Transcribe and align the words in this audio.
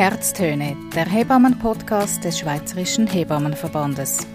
Herztöne, 0.00 0.78
der 0.94 1.04
Hebammen-Podcast 1.04 2.24
des 2.24 2.38
Schweizerischen 2.38 3.06
Hebammenverbandes. 3.06 4.26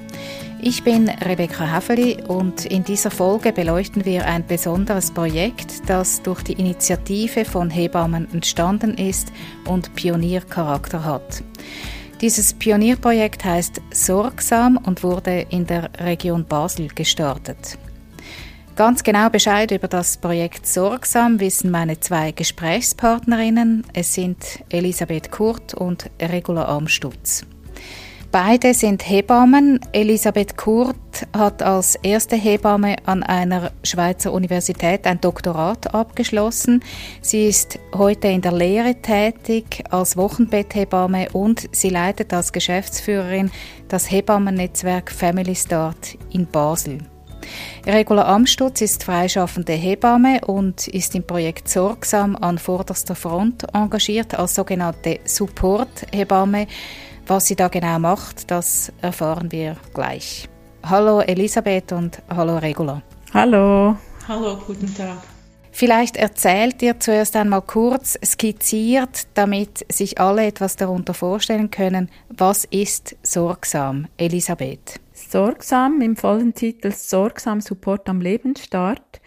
Ich 0.61 0.83
bin 0.83 1.09
Rebecca 1.09 1.65
Häfeli 1.65 2.23
und 2.27 2.67
in 2.67 2.83
dieser 2.83 3.09
Folge 3.09 3.51
beleuchten 3.51 4.05
wir 4.05 4.27
ein 4.27 4.45
besonderes 4.45 5.09
Projekt, 5.09 5.89
das 5.89 6.21
durch 6.21 6.43
die 6.43 6.53
Initiative 6.53 7.45
von 7.45 7.71
Hebammen 7.71 8.31
entstanden 8.31 8.93
ist 8.93 9.31
und 9.67 9.95
Pioniercharakter 9.95 11.03
hat. 11.03 11.43
Dieses 12.21 12.53
Pionierprojekt 12.53 13.43
heißt 13.43 13.81
Sorgsam 13.89 14.77
und 14.77 15.01
wurde 15.01 15.47
in 15.49 15.65
der 15.65 15.89
Region 15.97 16.45
Basel 16.45 16.89
gestartet. 16.89 17.79
Ganz 18.75 19.03
genau 19.03 19.29
Bescheid 19.29 19.71
über 19.71 19.87
das 19.87 20.17
Projekt 20.17 20.67
Sorgsam 20.67 21.39
wissen 21.39 21.71
meine 21.71 22.01
zwei 22.01 22.33
Gesprächspartnerinnen. 22.33 23.85
Es 23.93 24.13
sind 24.13 24.37
Elisabeth 24.67 25.31
Kurt 25.31 25.73
und 25.73 26.09
Regula 26.21 26.65
Amstutz. 26.65 27.45
Beide 28.33 28.73
sind 28.73 29.09
Hebammen. 29.09 29.79
Elisabeth 29.93 30.57
Kurt 30.57 30.97
hat 31.33 31.63
als 31.63 31.95
erste 31.95 32.35
Hebamme 32.35 32.97
an 33.05 33.23
einer 33.23 33.71
Schweizer 33.85 34.33
Universität 34.33 35.07
ein 35.07 35.21
Doktorat 35.21 35.93
abgeschlossen. 35.93 36.83
Sie 37.21 37.47
ist 37.47 37.79
heute 37.95 38.27
in 38.27 38.41
der 38.41 38.51
Lehre 38.51 38.95
tätig 38.95 39.85
als 39.89 40.17
Wochenbetthebamme 40.17 41.29
und 41.31 41.69
sie 41.71 41.91
leitet 41.91 42.33
als 42.33 42.51
Geschäftsführerin 42.51 43.51
das 43.87 44.11
Hebammennetzwerk 44.11 45.13
Family 45.13 45.55
Start 45.55 46.17
in 46.29 46.45
Basel. 46.45 46.97
Regula 47.85 48.25
Amstutz 48.33 48.81
ist 48.81 49.03
freischaffende 49.03 49.73
Hebamme 49.73 50.41
und 50.45 50.87
ist 50.87 51.15
im 51.15 51.25
Projekt 51.25 51.69
Sorgsam 51.69 52.35
an 52.35 52.57
vorderster 52.57 53.15
Front 53.15 53.65
engagiert 53.73 54.37
als 54.37 54.55
sogenannte 54.55 55.19
Support-Hebamme. 55.25 56.67
Was 57.27 57.47
sie 57.47 57.55
da 57.55 57.67
genau 57.67 57.99
macht, 57.99 58.51
das 58.51 58.91
erfahren 59.01 59.51
wir 59.51 59.77
gleich. 59.93 60.47
Hallo 60.83 61.21
Elisabeth 61.21 61.91
und 61.91 62.21
hallo 62.29 62.57
Regula. 62.57 63.01
Hallo. 63.33 63.97
Hallo, 64.27 64.57
guten 64.65 64.93
Tag. 64.93 65.17
Vielleicht 65.71 66.15
erzählt 66.15 66.81
ihr 66.81 66.99
zuerst 67.01 67.35
einmal 67.35 67.61
kurz 67.61 68.17
skizziert, 68.23 69.27
damit 69.33 69.85
sich 69.91 70.21
alle 70.21 70.45
etwas 70.45 70.77
darunter 70.77 71.13
vorstellen 71.13 71.69
können, 71.69 72.09
was 72.29 72.63
ist 72.63 73.17
sorgsam, 73.23 74.07
Elisabeth? 74.15 75.01
Sorgsam 75.27 76.01
im 76.01 76.15
vollen 76.15 76.53
Titel 76.53 76.91
Sorgsam 76.91 77.59
Support 77.59 78.07
am 78.09 78.21
Lebensstart 78.21 79.21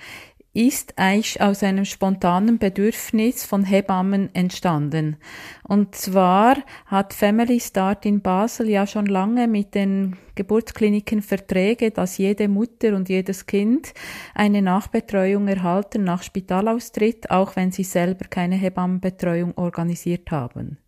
ist 0.54 0.94
eigentlich 0.96 1.40
aus 1.40 1.62
einem 1.62 1.84
spontanen 1.84 2.58
Bedürfnis 2.58 3.44
von 3.44 3.64
Hebammen 3.64 4.34
entstanden. 4.34 5.16
Und 5.64 5.94
zwar 5.94 6.56
hat 6.86 7.12
Family 7.12 7.60
Start 7.60 8.06
in 8.06 8.22
Basel 8.22 8.68
ja 8.68 8.86
schon 8.86 9.06
lange 9.06 9.48
mit 9.48 9.74
den 9.74 10.16
Geburtskliniken 10.36 11.20
Verträge, 11.20 11.90
dass 11.90 12.16
jede 12.16 12.48
Mutter 12.48 12.94
und 12.94 13.08
jedes 13.08 13.46
Kind 13.46 13.92
eine 14.34 14.62
Nachbetreuung 14.62 15.48
erhalten 15.48 16.04
nach 16.04 16.22
Spitalaustritt, 16.22 17.30
auch 17.30 17.56
wenn 17.56 17.72
sie 17.72 17.84
selber 17.84 18.26
keine 18.28 18.54
Hebammenbetreuung 18.54 19.56
organisiert 19.56 20.30
haben. 20.30 20.78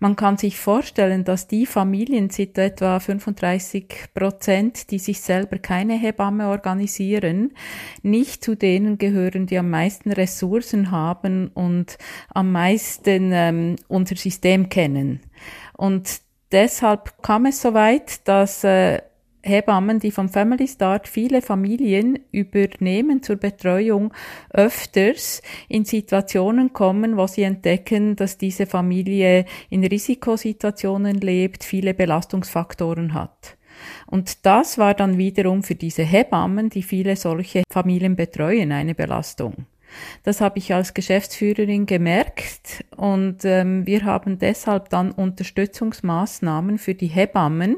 Man 0.00 0.14
kann 0.14 0.36
sich 0.36 0.58
vorstellen, 0.58 1.24
dass 1.24 1.48
die 1.48 1.66
Familien, 1.66 2.30
sind 2.30 2.56
etwa 2.56 3.00
35 3.00 4.14
Prozent, 4.14 4.90
die 4.90 4.98
sich 4.98 5.20
selber 5.20 5.58
keine 5.58 5.94
Hebamme 5.94 6.48
organisieren, 6.48 7.52
nicht 8.02 8.44
zu 8.44 8.54
denen 8.54 8.98
gehören, 8.98 9.46
die 9.46 9.58
am 9.58 9.70
meisten 9.70 10.12
Ressourcen 10.12 10.92
haben 10.92 11.48
und 11.48 11.98
am 12.32 12.52
meisten 12.52 13.30
ähm, 13.32 13.76
unser 13.88 14.16
System 14.16 14.68
kennen. 14.68 15.20
Und 15.76 16.20
deshalb 16.52 17.20
kam 17.22 17.46
es 17.46 17.60
so 17.60 17.74
weit, 17.74 18.26
dass 18.28 18.62
äh, 18.62 19.02
Hebammen, 19.42 20.00
die 20.00 20.10
vom 20.10 20.28
Family 20.28 20.66
Start 20.66 21.08
viele 21.08 21.42
Familien 21.42 22.18
übernehmen 22.32 23.22
zur 23.22 23.36
Betreuung, 23.36 24.12
öfters 24.50 25.42
in 25.68 25.84
Situationen 25.84 26.72
kommen, 26.72 27.16
wo 27.16 27.26
sie 27.26 27.42
entdecken, 27.42 28.16
dass 28.16 28.38
diese 28.38 28.66
Familie 28.66 29.44
in 29.70 29.84
Risikosituationen 29.84 31.16
lebt, 31.20 31.64
viele 31.64 31.94
Belastungsfaktoren 31.94 33.14
hat. 33.14 33.56
Und 34.06 34.44
das 34.44 34.78
war 34.78 34.94
dann 34.94 35.18
wiederum 35.18 35.62
für 35.62 35.76
diese 35.76 36.02
Hebammen, 36.02 36.68
die 36.70 36.82
viele 36.82 37.16
solche 37.16 37.62
Familien 37.70 38.16
betreuen, 38.16 38.72
eine 38.72 38.94
Belastung. 38.94 39.66
Das 40.22 40.40
habe 40.40 40.58
ich 40.58 40.74
als 40.74 40.94
Geschäftsführerin 40.94 41.86
gemerkt 41.86 42.84
und 42.96 43.44
ähm, 43.44 43.86
wir 43.86 44.04
haben 44.04 44.38
deshalb 44.38 44.90
dann 44.90 45.12
Unterstützungsmaßnahmen 45.12 46.78
für 46.78 46.94
die 46.94 47.06
Hebammen 47.06 47.76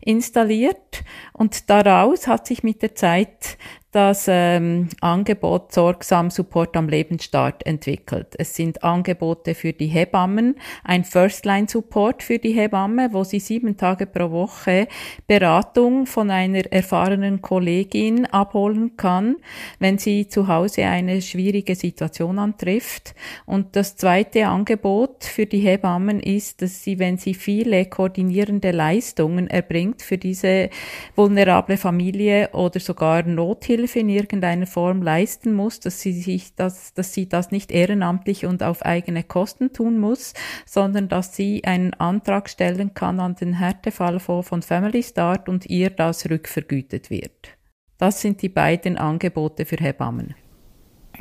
installiert 0.00 1.04
und 1.32 1.70
daraus 1.70 2.26
hat 2.26 2.46
sich 2.46 2.62
mit 2.62 2.82
der 2.82 2.94
Zeit 2.94 3.58
das 3.92 4.26
ähm, 4.28 4.88
Angebot 5.00 5.72
Sorgsam 5.72 6.30
Support 6.30 6.76
am 6.76 6.88
Lebensstart 6.88 7.66
entwickelt. 7.66 8.34
Es 8.38 8.54
sind 8.54 8.84
Angebote 8.84 9.54
für 9.54 9.72
die 9.72 9.88
Hebammen, 9.88 10.56
ein 10.84 11.02
First-Line-Support 11.02 12.22
für 12.22 12.38
die 12.38 12.52
Hebamme, 12.52 13.08
wo 13.12 13.24
sie 13.24 13.40
sieben 13.40 13.76
Tage 13.76 14.06
pro 14.06 14.30
Woche 14.30 14.86
Beratung 15.26 16.06
von 16.06 16.30
einer 16.30 16.70
erfahrenen 16.72 17.42
Kollegin 17.42 18.26
abholen 18.26 18.96
kann, 18.96 19.36
wenn 19.80 19.98
sie 19.98 20.28
zu 20.28 20.46
Hause 20.46 20.84
eine 20.84 21.20
schwierige 21.20 21.74
Situation 21.74 22.38
antrifft. 22.38 23.14
Und 23.44 23.74
das 23.74 23.96
zweite 23.96 24.46
Angebot 24.46 25.24
für 25.24 25.46
die 25.46 25.58
Hebammen 25.58 26.20
ist, 26.20 26.62
dass 26.62 26.84
sie, 26.84 27.00
wenn 27.00 27.18
sie 27.18 27.34
viele 27.34 27.86
koordinierende 27.86 28.70
Leistungen 28.70 29.48
erbringt 29.90 30.02
für 30.02 30.18
diese 30.18 30.70
vulnerable 31.16 31.76
Familie 31.76 32.50
oder 32.52 32.80
sogar 32.80 33.22
Nothilfe, 33.22 33.70
Hilfe 33.70 34.00
in 34.00 34.08
irgendeiner 34.08 34.66
Form 34.66 35.02
leisten 35.02 35.52
muss, 35.52 35.80
dass 35.80 36.00
sie 36.00 36.12
sich 36.12 36.54
das, 36.54 36.92
dass 36.94 37.14
sie 37.14 37.28
das 37.28 37.50
nicht 37.50 37.70
ehrenamtlich 37.70 38.46
und 38.46 38.62
auf 38.62 38.82
eigene 38.84 39.22
Kosten 39.22 39.72
tun 39.72 39.98
muss, 39.98 40.34
sondern 40.66 41.08
dass 41.08 41.36
sie 41.36 41.64
einen 41.64 41.94
Antrag 41.94 42.48
stellen 42.48 42.94
kann 42.94 43.20
an 43.20 43.36
den 43.36 43.54
Härtefallfonds 43.54 44.48
von 44.48 44.62
Family 44.62 45.02
Start 45.02 45.48
und 45.48 45.66
ihr 45.66 45.90
das 45.90 46.28
rückvergütet 46.28 47.10
wird. 47.10 47.56
Das 47.98 48.20
sind 48.20 48.42
die 48.42 48.48
beiden 48.48 48.96
Angebote 48.96 49.64
für 49.64 49.76
Hebammen. 49.76 50.34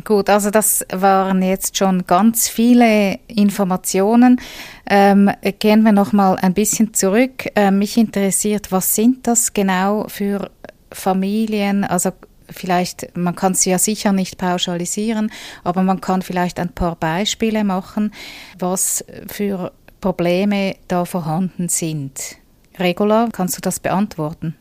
Gut, 0.03 0.29
also 0.29 0.49
das 0.49 0.85
waren 0.91 1.41
jetzt 1.41 1.77
schon 1.77 2.05
ganz 2.05 2.47
viele 2.47 3.19
Informationen. 3.27 4.39
Ähm, 4.89 5.29
gehen 5.59 5.83
wir 5.83 5.91
noch 5.91 6.13
mal 6.13 6.37
ein 6.37 6.53
bisschen 6.53 6.93
zurück. 6.93 7.47
Äh, 7.55 7.71
mich 7.71 7.97
interessiert, 7.97 8.71
was 8.71 8.95
sind 8.95 9.27
das 9.27 9.53
genau 9.53 10.07
für 10.07 10.51
Familien? 10.91 11.83
Also 11.83 12.11
vielleicht, 12.49 13.15
man 13.17 13.35
kann 13.35 13.51
es 13.53 13.65
ja 13.65 13.77
sicher 13.77 14.13
nicht 14.13 14.37
pauschalisieren, 14.37 15.31
aber 15.63 15.83
man 15.83 16.01
kann 16.01 16.21
vielleicht 16.21 16.59
ein 16.59 16.69
paar 16.69 16.95
Beispiele 16.95 17.63
machen, 17.63 18.13
was 18.57 19.03
für 19.27 19.71
Probleme 20.01 20.75
da 20.87 21.05
vorhanden 21.05 21.67
sind. 21.67 22.37
Regula, 22.77 23.27
kannst 23.31 23.57
du 23.57 23.61
das 23.61 23.79
beantworten? 23.79 24.55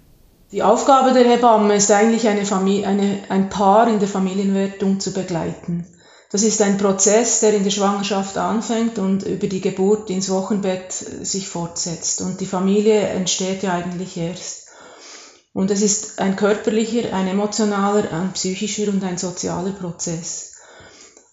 Die 0.51 0.63
Aufgabe 0.63 1.13
der 1.13 1.29
Hebamme 1.29 1.75
ist 1.77 1.91
eigentlich 1.91 2.27
eine 2.27 2.47
Familie, 2.47 2.87
eine, 2.87 3.21
ein 3.29 3.51
Paar 3.51 3.87
in 3.87 3.99
der 3.99 4.09
Familienwertung 4.09 4.99
zu 4.99 5.13
begleiten. 5.13 5.87
Das 6.31 6.43
ist 6.43 6.63
ein 6.63 6.79
Prozess, 6.79 7.41
der 7.41 7.55
in 7.55 7.65
der 7.65 7.71
Schwangerschaft 7.71 8.39
anfängt 8.39 8.99
und 8.99 9.25
über 9.25 9.47
die 9.47 9.61
Geburt 9.61 10.09
ins 10.09 10.31
Wochenbett 10.31 10.93
sich 10.93 11.49
fortsetzt. 11.49 12.23
Und 12.23 12.41
die 12.41 12.47
Familie 12.47 13.01
entsteht 13.01 13.63
ja 13.63 13.75
eigentlich 13.75 14.17
erst. 14.17 14.69
Und 15.53 15.71
es 15.71 15.83
ist 15.83 16.19
ein 16.19 16.37
körperlicher, 16.37 17.13
ein 17.13 17.29
emotionaler, 17.29 18.11
ein 18.13 18.33
psychischer 18.33 18.89
und 18.89 19.05
ein 19.05 19.19
sozialer 19.19 19.73
Prozess. 19.73 20.55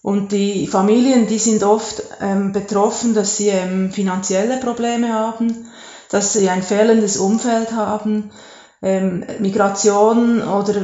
Und 0.02 0.32
die 0.32 0.66
Familien, 0.66 1.26
die 1.26 1.38
sind 1.38 1.62
oft 1.62 2.02
ähm, 2.20 2.52
betroffen, 2.52 3.14
dass 3.14 3.38
sie 3.38 3.48
ähm, 3.48 3.90
finanzielle 3.92 4.58
Probleme 4.58 5.12
haben, 5.12 5.68
dass 6.10 6.34
sie 6.34 6.48
ein 6.50 6.62
fehlendes 6.62 7.16
Umfeld 7.16 7.72
haben. 7.72 8.30
Ähm, 8.86 9.24
Migration 9.40 10.40
oder 10.42 10.74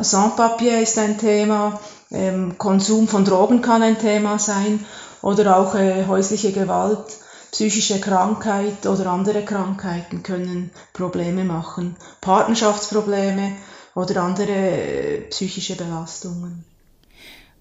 Sans-Papier 0.00 0.80
ist 0.80 0.96
ein 0.96 1.18
Thema, 1.18 1.80
ähm, 2.12 2.56
Konsum 2.56 3.08
von 3.08 3.24
Drogen 3.24 3.62
kann 3.62 3.82
ein 3.82 3.98
Thema 3.98 4.38
sein 4.38 4.86
oder 5.22 5.56
auch 5.56 5.74
äh, 5.74 6.06
häusliche 6.06 6.52
Gewalt 6.52 7.04
psychische 7.50 7.98
Krankheit 7.98 8.86
oder 8.86 9.06
andere 9.06 9.44
Krankheiten 9.44 10.22
können 10.22 10.70
Probleme 10.92 11.42
machen, 11.42 11.96
Partnerschaftsprobleme 12.20 13.56
oder 13.96 14.22
andere 14.22 14.52
äh, 14.52 15.20
psychische 15.22 15.74
Belastungen. 15.74 16.64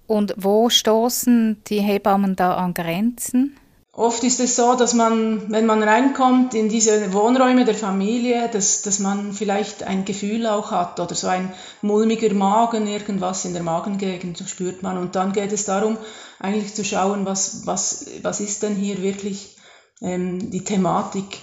Und 0.06 0.36
wo 0.38 0.70
stoßen 0.70 1.64
die 1.66 1.80
Hebammen 1.80 2.36
da 2.36 2.54
an 2.54 2.76
Grenzen? 2.76 3.58
Oft 3.98 4.24
ist 4.24 4.40
es 4.40 4.56
so, 4.56 4.76
dass 4.76 4.94
man, 4.94 5.52
wenn 5.52 5.66
man 5.66 5.82
reinkommt 5.82 6.54
in 6.54 6.70
diese 6.70 7.14
Wohnräume 7.14 7.66
der 7.66 7.74
Familie, 7.74 8.48
dass, 8.48 8.84
dass 8.84 9.00
man 9.00 9.34
vielleicht 9.34 9.82
ein 9.82 10.06
Gefühl 10.06 10.46
auch 10.46 10.70
hat 10.70 11.00
oder 11.00 11.16
so 11.16 11.26
ein 11.26 11.52
mulmiger 11.82 12.32
Magen, 12.36 12.86
irgendwas 12.86 13.44
in 13.46 13.54
der 13.54 13.64
Magengegend 13.64 14.38
spürt 14.48 14.84
man. 14.84 15.00
Und 15.00 15.16
dann 15.16 15.34
geht 15.34 15.52
es 15.52 15.66
darum, 15.66 15.98
eigentlich 16.38 16.76
zu 16.76 16.86
schauen, 16.86 17.26
was, 17.26 17.66
was, 17.66 18.06
was 18.22 18.40
ist 18.40 18.62
denn 18.62 18.76
hier 18.76 19.02
wirklich 19.02 19.56
ähm, 20.00 20.52
die 20.52 20.64
Thematik 20.64 21.40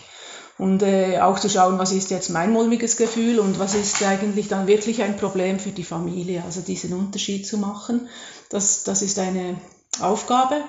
und 0.56 0.84
äh, 0.84 1.18
auch 1.18 1.40
zu 1.40 1.50
schauen, 1.50 1.80
was 1.80 1.90
ist 1.90 2.12
jetzt 2.12 2.30
mein 2.30 2.52
mulmiges 2.52 2.96
Gefühl 2.96 3.40
und 3.40 3.58
was 3.58 3.74
ist 3.74 4.00
eigentlich 4.04 4.46
dann 4.46 4.68
wirklich 4.68 5.02
ein 5.02 5.16
Problem 5.16 5.58
für 5.58 5.72
die 5.72 5.82
Familie. 5.82 6.44
Also 6.46 6.60
diesen 6.60 6.92
Unterschied 6.92 7.48
zu 7.48 7.58
machen, 7.58 8.08
das, 8.48 8.84
das 8.84 9.02
ist 9.02 9.18
eine 9.18 9.56
Aufgabe. 10.00 10.62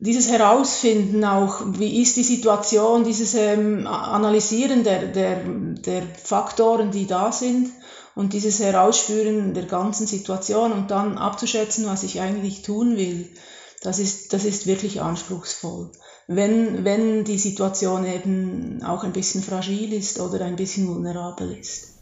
Dieses 0.00 0.30
Herausfinden 0.30 1.24
auch, 1.24 1.60
wie 1.78 2.00
ist 2.00 2.16
die 2.16 2.24
Situation, 2.24 3.04
dieses 3.04 3.34
ähm, 3.34 3.86
Analysieren 3.86 4.82
der, 4.82 5.06
der, 5.06 5.44
der 5.44 6.02
Faktoren, 6.02 6.90
die 6.90 7.06
da 7.06 7.32
sind 7.32 7.70
und 8.14 8.32
dieses 8.32 8.60
Herausspüren 8.60 9.52
der 9.52 9.66
ganzen 9.66 10.06
Situation 10.06 10.72
und 10.72 10.90
dann 10.90 11.18
abzuschätzen, 11.18 11.86
was 11.86 12.02
ich 12.02 12.20
eigentlich 12.20 12.62
tun 12.62 12.96
will, 12.96 13.28
das 13.82 13.98
ist, 13.98 14.32
das 14.32 14.44
ist 14.44 14.66
wirklich 14.66 15.02
anspruchsvoll 15.02 15.90
wenn, 16.32 16.84
wenn 16.84 17.24
die 17.24 17.38
Situation 17.38 18.06
eben 18.06 18.84
auch 18.84 19.02
ein 19.02 19.12
bisschen 19.12 19.42
fragil 19.42 19.92
ist 19.92 20.20
oder 20.20 20.44
ein 20.44 20.54
bisschen 20.54 20.86
vulnerabel 20.86 21.58
ist. 21.58 21.98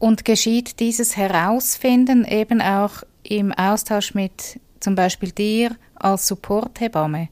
Und 0.00 0.24
geschieht 0.24 0.80
dieses 0.80 1.16
Herausfinden 1.16 2.24
eben 2.24 2.60
auch 2.60 3.02
im 3.22 3.52
Austausch 3.52 4.14
mit 4.14 4.58
zum 4.80 4.94
Beispiel 4.94 5.32
dir 5.32 5.76
als 5.94 6.26
Supporthebamme? 6.26 7.28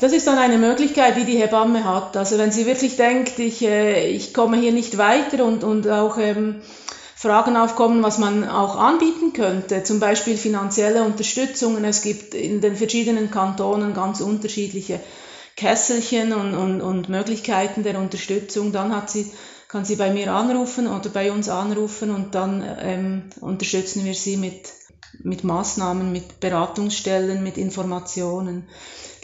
Das 0.00 0.12
ist 0.12 0.26
dann 0.26 0.38
eine 0.38 0.58
Möglichkeit, 0.58 1.16
die 1.16 1.24
die 1.24 1.36
Hebamme 1.36 1.84
hat. 1.84 2.16
Also 2.16 2.36
wenn 2.36 2.50
sie 2.50 2.66
wirklich 2.66 2.96
denkt, 2.96 3.38
ich, 3.38 3.62
äh, 3.62 4.08
ich 4.08 4.34
komme 4.34 4.56
hier 4.56 4.72
nicht 4.72 4.98
weiter 4.98 5.44
und, 5.44 5.62
und 5.62 5.88
auch 5.88 6.18
ähm, 6.18 6.56
Fragen 7.14 7.56
aufkommen, 7.56 8.02
was 8.02 8.18
man 8.18 8.48
auch 8.48 8.76
anbieten 8.76 9.32
könnte, 9.32 9.84
zum 9.84 10.00
Beispiel 10.00 10.36
finanzielle 10.36 11.04
Unterstützungen. 11.04 11.84
Es 11.84 12.02
gibt 12.02 12.34
in 12.34 12.60
den 12.60 12.74
verschiedenen 12.74 13.30
Kantonen 13.30 13.94
ganz 13.94 14.20
unterschiedliche 14.20 14.98
Kesselchen 15.54 16.32
und, 16.32 16.54
und, 16.54 16.80
und 16.80 17.08
Möglichkeiten 17.08 17.84
der 17.84 17.96
Unterstützung. 17.96 18.72
Dann 18.72 18.92
hat 18.92 19.08
sie, 19.08 19.30
kann 19.68 19.84
sie 19.84 19.94
bei 19.94 20.10
mir 20.10 20.32
anrufen 20.32 20.88
oder 20.88 21.10
bei 21.10 21.30
uns 21.30 21.48
anrufen 21.48 22.10
und 22.10 22.34
dann 22.34 22.64
ähm, 22.80 23.22
unterstützen 23.40 24.04
wir 24.04 24.14
sie 24.14 24.36
mit, 24.36 24.72
mit 25.24 25.44
Maßnahmen, 25.44 26.12
mit 26.12 26.40
Beratungsstellen, 26.40 27.42
mit 27.42 27.58
Informationen. 27.58 28.68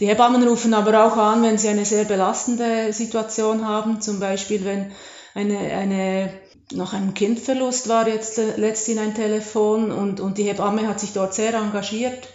Die 0.00 0.06
Hebammen 0.06 0.46
rufen 0.46 0.74
aber 0.74 1.04
auch 1.04 1.16
an, 1.16 1.42
wenn 1.42 1.58
sie 1.58 1.68
eine 1.68 1.84
sehr 1.84 2.04
belastende 2.04 2.92
Situation 2.92 3.66
haben, 3.66 4.00
zum 4.00 4.20
Beispiel 4.20 4.64
wenn 4.64 4.92
eine, 5.34 5.58
eine 5.58 6.32
nach 6.72 6.92
einem 6.92 7.14
Kindverlust 7.14 7.88
war 7.88 8.06
jetzt 8.08 8.38
letztens 8.56 8.98
ein 8.98 9.14
Telefon 9.14 9.90
und, 9.90 10.20
und 10.20 10.38
die 10.38 10.44
Hebamme 10.44 10.86
hat 10.86 11.00
sich 11.00 11.12
dort 11.12 11.34
sehr 11.34 11.54
engagiert 11.54 12.28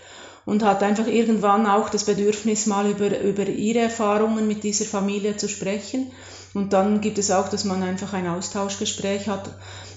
und 0.45 0.63
hat 0.63 0.83
einfach 0.83 1.07
irgendwann 1.07 1.67
auch 1.67 1.89
das 1.89 2.03
Bedürfnis, 2.03 2.65
mal 2.65 2.89
über, 2.89 3.19
über 3.21 3.47
ihre 3.47 3.79
Erfahrungen 3.79 4.47
mit 4.47 4.63
dieser 4.63 4.85
Familie 4.85 5.37
zu 5.37 5.47
sprechen. 5.47 6.11
Und 6.53 6.73
dann 6.73 7.01
gibt 7.01 7.17
es 7.17 7.31
auch, 7.31 7.47
dass 7.47 7.63
man 7.63 7.81
einfach 7.81 8.13
ein 8.13 8.27
Austauschgespräch 8.27 9.27
hat 9.27 9.49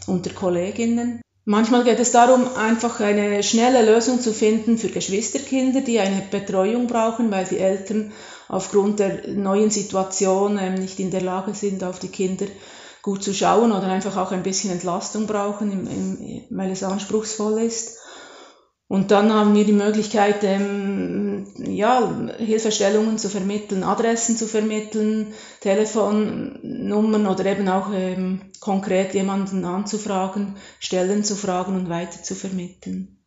unter 0.06 0.30
Kolleginnen. 0.30 1.20
Manchmal 1.48 1.84
geht 1.84 2.00
es 2.00 2.10
darum, 2.10 2.56
einfach 2.56 2.98
eine 2.98 3.40
schnelle 3.44 3.87
Lösung 3.87 4.20
zu 4.20 4.32
finden 4.32 4.78
für 4.78 4.88
Geschwisterkinder, 4.88 5.81
die 5.81 6.00
eine 6.00 6.20
Betreuung 6.28 6.88
brauchen, 6.88 7.31
weil 7.31 7.44
die 7.44 7.58
Eltern 7.58 8.12
aufgrund 8.48 8.98
der 8.98 9.28
neuen 9.28 9.70
Situation 9.70 10.58
ähm, 10.60 10.75
nicht 10.75 10.98
in 10.98 11.12
der 11.12 11.20
Lage 11.20 11.54
sind, 11.54 11.84
auf 11.84 12.00
die 12.00 12.08
Kinder 12.08 12.46
gut 13.00 13.22
zu 13.22 13.32
schauen 13.32 13.70
oder 13.70 13.87
einfach 13.87 14.16
auch 14.16 14.32
ein 14.32 14.43
bisschen 14.43 14.72
Entlastung 14.72 15.28
brauchen, 15.28 16.48
weil 16.50 16.72
es 16.72 16.82
anspruchsvoll 16.82 17.62
ist. 17.62 17.96
Und 18.88 19.12
dann 19.12 19.32
haben 19.32 19.54
wir 19.54 19.64
die 19.64 19.72
Möglichkeit, 19.72 20.42
ähm, 20.42 21.25
ja, 21.58 22.12
Hilfestellungen 22.38 23.19
zu 23.19 23.28
vermitteln, 23.28 23.84
Adressen 23.84 24.37
zu 24.37 24.46
vermitteln, 24.46 25.34
Telefonnummern 25.60 27.26
oder 27.26 27.46
eben 27.46 27.69
auch 27.69 27.90
ähm, 27.93 28.43
konkret 28.60 29.14
jemanden 29.14 29.64
anzufragen, 29.64 30.56
Stellen 30.81 31.25
zu 31.25 31.37
fragen 31.37 31.76
und 31.76 31.88
weiter 31.88 32.22
zu 32.22 32.34
vermitteln. 32.34 33.19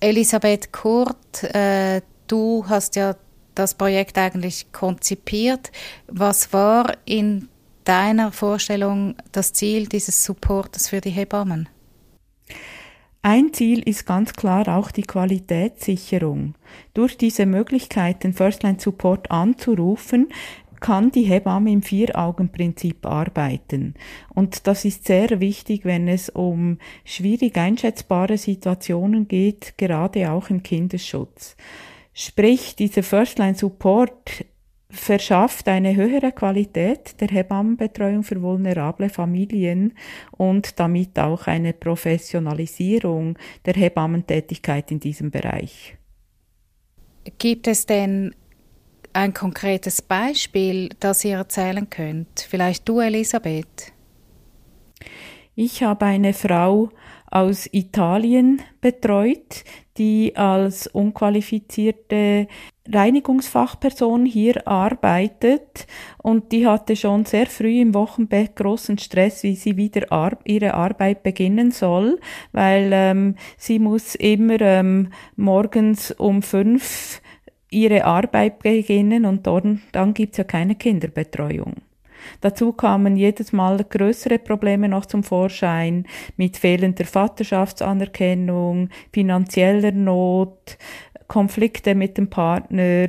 Elisabeth 0.00 0.72
Kurt, 0.72 1.42
äh, 1.42 2.02
du 2.26 2.64
hast 2.68 2.96
ja 2.96 3.16
das 3.54 3.74
Projekt 3.74 4.16
eigentlich 4.18 4.72
konzipiert. 4.72 5.72
Was 6.06 6.52
war 6.52 6.96
in 7.04 7.48
deiner 7.84 8.32
Vorstellung 8.32 9.16
das 9.32 9.52
Ziel 9.52 9.88
dieses 9.88 10.24
Supportes 10.24 10.88
für 10.88 11.00
die 11.00 11.10
Hebammen? 11.10 11.68
Ein 13.30 13.52
Ziel 13.52 13.86
ist 13.86 14.06
ganz 14.06 14.32
klar 14.32 14.66
auch 14.68 14.90
die 14.90 15.02
Qualitätssicherung. 15.02 16.54
Durch 16.94 17.18
diese 17.18 17.44
Möglichkeit, 17.44 18.24
den 18.24 18.32
Firstline 18.32 18.80
Support 18.80 19.30
anzurufen, 19.30 20.28
kann 20.80 21.10
die 21.10 21.24
Hebamme 21.24 21.70
im 21.70 21.82
Vier-Augen-Prinzip 21.82 23.04
arbeiten. 23.04 23.92
Und 24.34 24.66
das 24.66 24.86
ist 24.86 25.04
sehr 25.04 25.40
wichtig, 25.40 25.84
wenn 25.84 26.08
es 26.08 26.30
um 26.30 26.78
schwierig 27.04 27.58
einschätzbare 27.58 28.38
Situationen 28.38 29.28
geht, 29.28 29.74
gerade 29.76 30.32
auch 30.32 30.48
im 30.48 30.62
Kinderschutz. 30.62 31.54
Sprich, 32.14 32.76
dieser 32.76 33.02
Firstline 33.02 33.56
Support 33.56 34.46
verschafft 34.90 35.68
eine 35.68 35.94
höhere 35.94 36.32
Qualität 36.32 37.20
der 37.20 37.28
Hebammenbetreuung 37.28 38.22
für 38.22 38.40
vulnerable 38.40 39.10
Familien 39.10 39.92
und 40.32 40.78
damit 40.80 41.18
auch 41.18 41.46
eine 41.46 41.74
Professionalisierung 41.74 43.38
der 43.66 43.74
Hebammentätigkeit 43.74 44.90
in 44.90 45.00
diesem 45.00 45.30
Bereich. 45.30 45.96
Gibt 47.38 47.66
es 47.66 47.84
denn 47.84 48.34
ein 49.12 49.34
konkretes 49.34 50.00
Beispiel, 50.00 50.90
das 51.00 51.24
ihr 51.24 51.36
erzählen 51.36 51.88
könnt? 51.90 52.46
Vielleicht 52.48 52.88
du, 52.88 53.00
Elisabeth? 53.00 53.92
Ich 55.54 55.82
habe 55.82 56.06
eine 56.06 56.32
Frau 56.32 56.90
aus 57.30 57.68
Italien 57.72 58.62
betreut, 58.80 59.64
die 59.98 60.36
als 60.36 60.86
unqualifizierte 60.86 62.46
Reinigungsfachperson 62.92 64.24
hier 64.24 64.66
arbeitet 64.66 65.86
und 66.18 66.52
die 66.52 66.66
hatte 66.66 66.96
schon 66.96 67.24
sehr 67.24 67.46
früh 67.46 67.80
im 67.80 67.94
Wochenbett 67.94 68.56
großen 68.56 68.98
Stress, 68.98 69.42
wie 69.42 69.56
sie 69.56 69.76
wieder 69.76 70.10
ar 70.10 70.38
ihre 70.44 70.74
Arbeit 70.74 71.22
beginnen 71.22 71.70
soll, 71.70 72.18
weil 72.52 72.90
ähm, 72.92 73.34
sie 73.56 73.78
muss 73.78 74.14
immer 74.14 74.60
ähm, 74.60 75.12
morgens 75.36 76.10
um 76.12 76.42
fünf 76.42 77.20
ihre 77.70 78.04
Arbeit 78.04 78.60
beginnen 78.60 79.26
und 79.26 79.46
dann, 79.46 79.82
dann 79.92 80.14
gibt's 80.14 80.38
ja 80.38 80.44
keine 80.44 80.74
Kinderbetreuung. 80.74 81.74
Dazu 82.40 82.72
kamen 82.72 83.16
jedes 83.16 83.52
Mal 83.52 83.84
größere 83.84 84.38
Probleme 84.38 84.88
noch 84.88 85.06
zum 85.06 85.22
Vorschein 85.22 86.06
mit 86.36 86.56
fehlender 86.56 87.04
Vaterschaftsanerkennung, 87.04 88.90
finanzieller 89.12 89.92
Not, 89.92 90.78
Konflikte 91.28 91.94
mit 91.94 92.18
dem 92.18 92.28
Partner, 92.28 93.06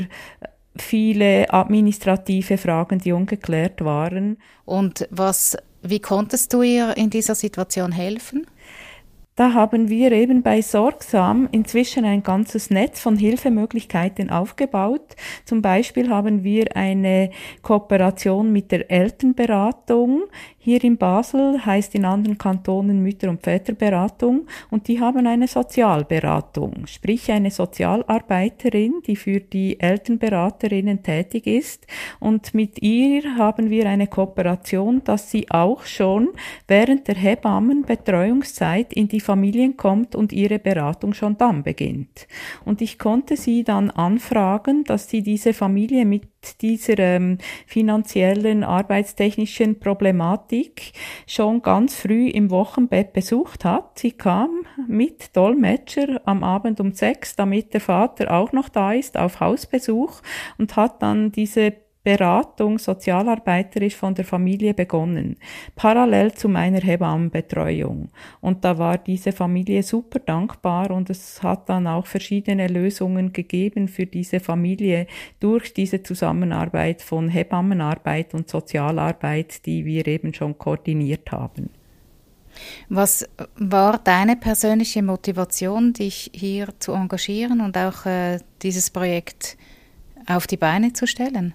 viele 0.77 1.51
administrative 1.51 2.57
Fragen, 2.57 2.99
die 2.99 3.11
ungeklärt 3.11 3.83
waren. 3.83 4.37
Und 4.65 5.07
was, 5.09 5.57
wie 5.81 5.99
konntest 5.99 6.53
du 6.53 6.61
ihr 6.61 6.95
in 6.97 7.09
dieser 7.09 7.35
Situation 7.35 7.91
helfen? 7.91 8.45
Da 9.39 9.53
haben 9.53 9.87
wir 9.87 10.11
eben 10.11 10.43
bei 10.43 10.61
Sorgsam 10.61 11.47
inzwischen 11.53 12.03
ein 12.03 12.23
ganzes 12.23 12.69
Netz 12.71 12.99
von 12.99 13.15
Hilfemöglichkeiten 13.15 14.29
aufgebaut. 14.29 15.15
Zum 15.45 15.61
Beispiel 15.61 16.09
haben 16.09 16.43
wir 16.43 16.75
eine 16.75 17.29
Kooperation 17.61 18.51
mit 18.51 18.73
der 18.73 18.91
Elternberatung, 18.91 20.23
hier 20.61 20.83
in 20.83 20.97
Basel 20.97 21.65
heißt 21.65 21.95
in 21.95 22.05
anderen 22.05 22.37
Kantonen 22.37 23.01
Mütter- 23.01 23.29
und 23.29 23.41
Väterberatung 23.41 24.45
und 24.69 24.87
die 24.87 24.99
haben 24.99 25.25
eine 25.25 25.47
Sozialberatung, 25.47 26.85
sprich 26.85 27.31
eine 27.31 27.49
Sozialarbeiterin, 27.49 29.01
die 29.07 29.15
für 29.15 29.39
die 29.39 29.79
Elternberaterinnen 29.79 31.01
tätig 31.01 31.47
ist 31.47 31.87
und 32.19 32.53
mit 32.53 32.81
ihr 32.81 33.37
haben 33.37 33.69
wir 33.69 33.87
eine 33.87 34.07
Kooperation, 34.07 35.01
dass 35.05 35.31
sie 35.31 35.49
auch 35.49 35.85
schon 35.85 36.29
während 36.67 37.07
der 37.07 37.15
Hebammenbetreuungszeit 37.15 38.91
in 38.93 39.07
die 39.07 39.21
Familien 39.21 39.77
kommt 39.77 40.13
und 40.13 40.33
ihre 40.33 40.59
Beratung 40.59 41.13
schon 41.13 41.37
dann 41.37 41.63
beginnt. 41.63 42.27
Und 42.65 42.81
ich 42.81 42.99
konnte 42.99 43.37
sie 43.37 43.63
dann 43.63 43.91
anfragen, 43.91 44.83
dass 44.83 45.09
sie 45.09 45.21
diese 45.21 45.53
Familie 45.53 46.05
mit 46.05 46.23
dieser 46.61 46.99
ähm, 46.99 47.37
finanziellen, 47.65 48.63
arbeitstechnischen 48.63 49.79
Problematik 49.79 50.93
schon 51.27 51.61
ganz 51.61 51.95
früh 51.95 52.29
im 52.29 52.49
Wochenbett 52.49 53.13
besucht 53.13 53.65
hat. 53.65 53.99
Sie 53.99 54.11
kam 54.11 54.65
mit 54.87 55.35
Dolmetscher 55.35 56.21
am 56.25 56.43
Abend 56.43 56.79
um 56.79 56.93
sechs, 56.93 57.35
damit 57.35 57.73
der 57.73 57.81
Vater 57.81 58.31
auch 58.31 58.51
noch 58.51 58.69
da 58.69 58.93
ist, 58.93 59.17
auf 59.17 59.39
Hausbesuch 59.39 60.21
und 60.57 60.75
hat 60.75 61.01
dann 61.01 61.31
diese 61.31 61.73
Beratung 62.03 62.79
sozialarbeiterisch 62.79 63.95
von 63.95 64.15
der 64.15 64.23
Familie 64.23 64.73
begonnen, 64.73 65.35
parallel 65.75 66.31
zu 66.33 66.47
meiner 66.47 66.79
Hebammenbetreuung. 66.79 68.09
Und 68.39 68.63
da 68.63 68.77
war 68.77 68.97
diese 68.97 69.33
Familie 69.33 69.83
super 69.83 70.19
dankbar 70.19 70.91
und 70.91 71.09
es 71.09 71.43
hat 71.43 71.67
dann 71.67 71.87
auch 71.87 72.05
verschiedene 72.05 72.67
Lösungen 72.67 73.33
gegeben 73.33 73.89
für 73.89 74.05
diese 74.05 74.39
Familie 74.39 75.07
durch 75.41 75.73
diese 75.73 76.01
Zusammenarbeit 76.01 77.01
von 77.01 77.27
Hebammenarbeit 77.27 78.33
und 78.33 78.49
Sozialarbeit, 78.49 79.65
die 79.65 79.83
wir 79.83 80.07
eben 80.07 80.33
schon 80.33 80.57
koordiniert 80.57 81.31
haben. 81.33 81.69
Was 82.87 83.27
war 83.55 83.99
deine 83.99 84.35
persönliche 84.35 85.03
Motivation, 85.03 85.93
dich 85.93 86.31
hier 86.33 86.69
zu 86.79 86.93
engagieren 86.93 87.61
und 87.61 87.77
auch 87.77 88.05
äh, 88.05 88.39
dieses 88.61 88.89
Projekt 88.89 89.57
auf 90.27 90.47
die 90.47 90.57
Beine 90.57 90.93
zu 90.93 91.05
stellen? 91.05 91.53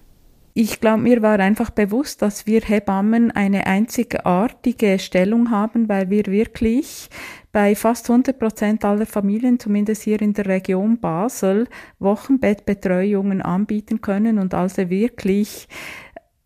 Ich 0.57 0.79
glaube, 0.79 1.01
mir 1.01 1.21
war 1.21 1.37
einfach 1.41 1.69
bewusst, 1.69 2.21
dass 2.21 2.47
wir 2.47 2.61
Hebammen 2.61 3.29
eine 3.29 3.67
einzigartige 3.67 4.99
Stellung 4.99 5.51
haben, 5.51 5.89
weil 5.89 6.09
wir 6.09 6.27
wirklich 6.27 7.09
bei 7.51 7.75
fast 7.75 8.09
100 8.09 8.39
Prozent 8.39 8.85
aller 8.85 9.05
Familien, 9.05 9.59
zumindest 9.59 10.03
hier 10.03 10.21
in 10.21 10.31
der 10.31 10.45
Region 10.45 10.97
Basel, 11.01 11.67
Wochenbettbetreuungen 11.99 13.41
anbieten 13.41 13.99
können 13.99 14.39
und 14.39 14.53
also 14.53 14.89
wirklich 14.89 15.67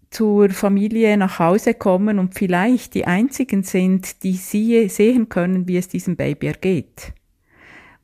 zur 0.10 0.50
Familie 0.50 1.16
nach 1.16 1.38
Hause 1.38 1.76
kommen 1.76 2.18
und 2.18 2.34
vielleicht 2.34 2.96
die 2.96 3.06
einzigen 3.06 3.62
sind, 3.62 4.24
die 4.24 4.34
sie 4.34 4.90
sehen 4.90 5.30
können, 5.30 5.68
wie 5.68 5.78
es 5.78 5.88
diesem 5.88 6.16
Baby 6.16 6.48
ergeht. 6.48 7.14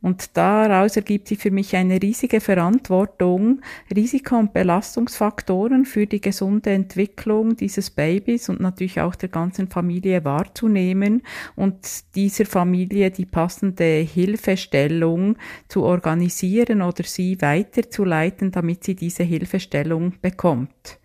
Und 0.06 0.38
daraus 0.38 0.98
ergibt 0.98 1.30
sich 1.30 1.40
für 1.40 1.50
mich 1.50 1.76
eine 1.76 2.00
riesige 2.00 2.40
Verantwortung, 2.40 3.62
Risiko- 3.96 4.38
und 4.38 4.54
Belastungsfaktoren 4.54 5.84
für 5.84 6.06
die 6.06 6.22
gesunde 6.22 6.70
Entwicklung 6.70 7.56
dieses 7.56 7.90
Babys 7.90 8.48
und 8.48 8.60
natürlich 8.60 9.02
auch 9.02 9.16
der 9.16 9.30
ganzen 9.30 9.68
Familie 9.68 10.24
wahrzunehmen 10.24 11.24
und 11.56 12.14
dieser 12.14 12.46
Familie 12.46 13.10
die 13.10 13.26
passende 13.26 13.84
Hilfestellung 13.84 15.38
zu 15.70 15.82
organisieren 15.82 16.84
oder 16.84 17.04
sie 17.04 17.42
weiterzuleiten, 17.42 18.52
damit 18.52 18.84
sie 18.84 18.94
diese 18.94 19.24
Hilfestellung 19.24 20.14
bekommt. 20.22 21.00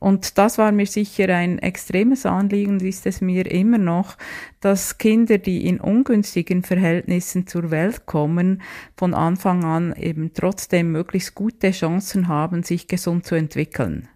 Und 0.00 0.38
das 0.38 0.58
war 0.58 0.70
mir 0.70 0.86
sicher 0.86 1.28
ein 1.34 1.58
extremes 1.58 2.24
Anliegen 2.24 2.78
ist 2.80 3.06
es 3.06 3.20
mir 3.20 3.50
immer 3.50 3.78
noch, 3.78 4.16
dass 4.60 4.98
Kinder, 4.98 5.38
die 5.38 5.66
in 5.66 5.80
ungünstigen 5.80 6.62
Verhältnissen 6.62 7.46
zur 7.46 7.70
Welt 7.70 8.06
kommen, 8.06 8.62
von 8.96 9.12
Anfang 9.12 9.64
an 9.64 9.94
eben 9.96 10.32
trotzdem 10.34 10.92
möglichst 10.92 11.34
gute 11.34 11.72
Chancen 11.72 12.28
haben, 12.28 12.62
sich 12.62 12.86
gesund 12.86 13.26
zu 13.26 13.34
entwickeln. 13.34 14.08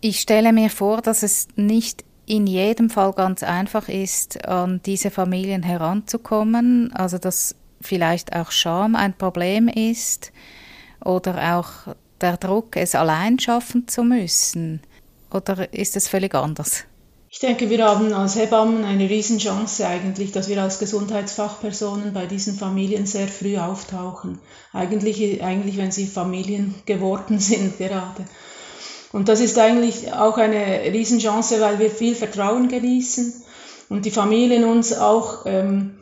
Ich 0.00 0.20
stelle 0.20 0.52
mir 0.52 0.70
vor, 0.70 1.00
dass 1.02 1.22
es 1.22 1.48
nicht 1.56 2.04
in 2.26 2.46
jedem 2.46 2.90
Fall 2.90 3.12
ganz 3.12 3.42
einfach 3.42 3.88
ist, 3.88 4.44
an 4.46 4.80
diese 4.84 5.10
Familien 5.10 5.62
heranzukommen, 5.62 6.92
also 6.92 7.18
dass 7.18 7.54
vielleicht 7.80 8.34
auch 8.34 8.50
Scham 8.50 8.96
ein 8.96 9.16
Problem 9.16 9.68
ist 9.68 10.32
oder 11.04 11.58
auch 11.58 11.94
der 12.20 12.36
Druck, 12.36 12.76
es 12.76 12.94
allein 12.94 13.38
schaffen 13.38 13.88
zu 13.88 14.02
müssen? 14.02 14.80
Oder 15.32 15.72
ist 15.72 15.96
es 15.96 16.08
völlig 16.08 16.34
anders? 16.34 16.84
Ich 17.34 17.40
denke, 17.40 17.68
wir 17.68 17.84
haben 17.84 18.12
als 18.12 18.36
Hebammen 18.36 18.84
eine 18.84 19.10
Riesenchance 19.10 19.84
eigentlich, 19.84 20.30
dass 20.30 20.48
wir 20.48 20.62
als 20.62 20.78
Gesundheitsfachpersonen 20.78 22.12
bei 22.12 22.26
diesen 22.26 22.54
Familien 22.54 23.06
sehr 23.06 23.26
früh 23.26 23.58
auftauchen. 23.58 24.38
Eigentlich, 24.72 25.42
eigentlich 25.42 25.76
wenn 25.76 25.90
sie 25.90 26.06
Familien 26.06 26.76
geworden 26.86 27.40
sind 27.40 27.76
gerade. 27.78 28.24
Und 29.10 29.28
das 29.28 29.40
ist 29.40 29.58
eigentlich 29.58 30.12
auch 30.12 30.38
eine 30.38 30.92
Riesenchance, 30.92 31.60
weil 31.60 31.80
wir 31.80 31.90
viel 31.90 32.14
Vertrauen 32.14 32.68
genießen 32.68 33.42
und 33.88 34.04
die 34.04 34.12
Familien 34.12 34.64
uns 34.64 34.96
auch 34.96 35.44
ähm, 35.46 35.96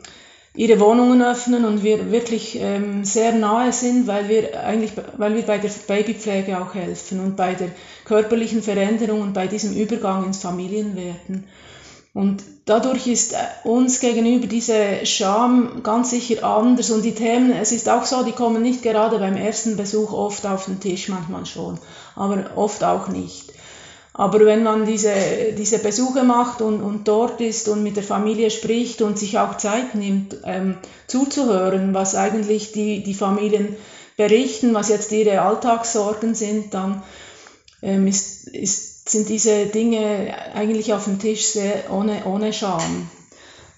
ihre 0.55 0.79
Wohnungen 0.79 1.21
öffnen 1.21 1.65
und 1.65 1.83
wir 1.83 2.11
wirklich 2.11 2.57
ähm, 2.59 3.03
sehr 3.03 3.33
nahe 3.33 3.73
sind, 3.73 4.05
weil 4.05 4.29
wir 4.29 4.63
eigentlich, 4.63 4.91
weil 5.17 5.35
wir 5.35 5.41
bei 5.43 5.57
der 5.57 5.71
Babypflege 5.87 6.59
auch 6.61 6.75
helfen 6.75 7.19
und 7.19 7.35
bei 7.35 7.55
der 7.55 7.69
körperlichen 8.05 8.61
Veränderung 8.61 9.21
und 9.21 9.33
bei 9.33 9.47
diesem 9.47 9.73
Übergang 9.75 10.25
ins 10.25 10.39
Familienwerden. 10.39 11.45
Und 12.13 12.43
dadurch 12.65 13.07
ist 13.07 13.33
äh, 13.33 13.37
uns 13.63 13.99
gegenüber 13.99 14.45
diese 14.45 15.03
Scham 15.05 15.81
ganz 15.81 16.11
sicher 16.11 16.43
anders 16.43 16.91
und 16.91 17.03
die 17.03 17.15
Themen, 17.15 17.51
es 17.51 17.71
ist 17.71 17.89
auch 17.89 18.05
so, 18.05 18.23
die 18.23 18.33
kommen 18.33 18.61
nicht 18.61 18.83
gerade 18.83 19.17
beim 19.17 19.35
ersten 19.35 19.75
Besuch 19.75 20.13
oft 20.13 20.45
auf 20.45 20.65
den 20.65 20.79
Tisch, 20.79 21.09
manchmal 21.09 21.47
schon, 21.47 21.79
aber 22.15 22.51
oft 22.55 22.83
auch 22.83 23.07
nicht. 23.07 23.53
Aber 24.15 24.45
wenn 24.45 24.61
man 24.61 24.85
diese, 24.85 25.11
diese 25.57 25.79
Besuche 25.79 26.23
macht 26.23 26.61
und, 26.61 26.81
und 26.81 27.07
dort 27.07 27.41
ist 27.41 27.67
und 27.67 27.81
mit 27.81 27.95
der 27.95 28.03
Familie 28.03 28.51
spricht 28.51 29.01
und 29.01 29.17
sich 29.17 29.39
auch 29.39 29.57
Zeit 29.57 29.95
nimmt, 29.95 30.37
ähm, 30.45 30.77
zuzuhören, 31.07 31.95
was 31.95 32.13
eigentlich 32.13 32.71
die, 32.71 33.01
die 33.01 33.15
Familien 33.15 33.75
berichten, 34.15 34.75
was 34.75 34.89
jetzt 34.89 35.11
ihre 35.11 35.41
Alltagssorgen 35.41 36.35
sind, 36.35 36.75
dann 36.75 37.01
ähm, 37.81 38.05
ist, 38.05 38.47
ist, 38.49 39.09
sind 39.09 39.29
diese 39.29 39.65
Dinge 39.65 40.33
eigentlich 40.53 40.93
auf 40.93 41.05
dem 41.05 41.17
Tisch 41.17 41.47
sehr 41.47 41.91
ohne, 41.91 42.25
ohne 42.25 42.53
Scham. 42.53 43.09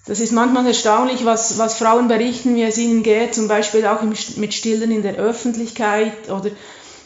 Das 0.06 0.20
ist 0.20 0.34
manchmal 0.34 0.68
erstaunlich, 0.68 1.26
was, 1.26 1.58
was 1.58 1.76
Frauen 1.76 2.10
berichten, 2.10 2.56
wie 2.56 2.64
es 2.64 2.78
ihnen 2.78 3.02
geht, 3.02 3.34
zum 3.34 3.48
Beispiel 3.48 3.88
auch 3.88 4.02
mit 4.04 4.54
Stillen 4.54 4.92
in 4.92 5.02
der 5.02 5.16
Öffentlichkeit 5.16 6.30
oder 6.30 6.52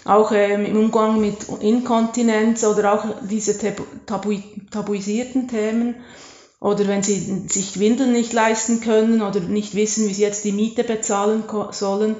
auch 0.05 0.31
ähm, 0.31 0.65
im 0.65 0.77
Umgang 0.77 1.19
mit 1.19 1.37
Inkontinenz 1.61 2.63
oder 2.63 2.93
auch 2.93 3.05
diese 3.29 3.57
tabu 4.05 4.37
tabuisierten 4.71 5.47
Themen 5.47 5.95
oder 6.59 6.87
wenn 6.87 7.03
sie 7.03 7.45
sich 7.47 7.79
Windeln 7.79 8.11
nicht 8.11 8.33
leisten 8.33 8.81
können 8.81 9.21
oder 9.21 9.39
nicht 9.39 9.75
wissen, 9.75 10.09
wie 10.09 10.13
sie 10.13 10.23
jetzt 10.23 10.43
die 10.43 10.51
Miete 10.51 10.83
bezahlen 10.83 11.43
sollen. 11.71 12.15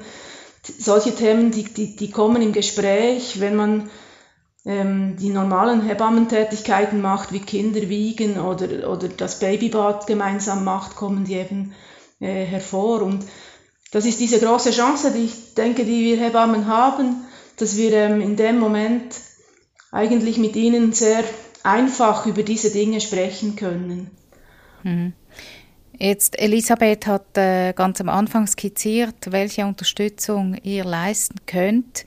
Solche 0.62 1.14
Themen, 1.14 1.50
die, 1.50 1.64
die, 1.64 1.96
die 1.96 2.10
kommen 2.10 2.42
im 2.42 2.52
Gespräch, 2.52 3.40
wenn 3.40 3.56
man 3.56 3.90
ähm, 4.64 5.16
die 5.18 5.30
normalen 5.30 5.82
Hebammentätigkeiten 5.82 7.00
macht, 7.00 7.32
wie 7.32 7.40
Kinder 7.40 7.88
wiegen 7.88 8.38
oder, 8.38 8.90
oder 8.90 9.08
das 9.08 9.38
Babybad 9.40 10.06
gemeinsam 10.06 10.64
macht, 10.64 10.96
kommen 10.96 11.24
die 11.24 11.34
eben 11.34 11.74
äh, 12.20 12.44
hervor. 12.44 13.02
Und 13.02 13.24
das 13.90 14.04
ist 14.04 14.20
diese 14.20 14.38
große 14.38 14.70
Chance, 14.70 15.12
die 15.12 15.24
ich 15.24 15.54
denke, 15.54 15.84
die 15.84 16.04
wir 16.04 16.18
Hebammen 16.18 16.66
haben, 16.66 17.24
dass 17.60 17.76
wir 17.76 17.92
ähm, 17.92 18.20
in 18.20 18.36
dem 18.36 18.58
Moment 18.58 19.14
eigentlich 19.92 20.38
mit 20.38 20.56
ihnen 20.56 20.92
sehr 20.92 21.24
einfach 21.62 22.26
über 22.26 22.42
diese 22.42 22.70
Dinge 22.70 23.00
sprechen 23.00 23.56
können. 23.56 24.10
Mhm. 24.82 25.12
Jetzt, 25.98 26.38
Elisabeth 26.38 27.06
hat 27.06 27.36
äh, 27.36 27.74
ganz 27.74 28.00
am 28.00 28.08
Anfang 28.08 28.46
skizziert, 28.46 29.32
welche 29.32 29.66
Unterstützung 29.66 30.56
ihr 30.62 30.84
leisten 30.84 31.36
könnt. 31.44 32.06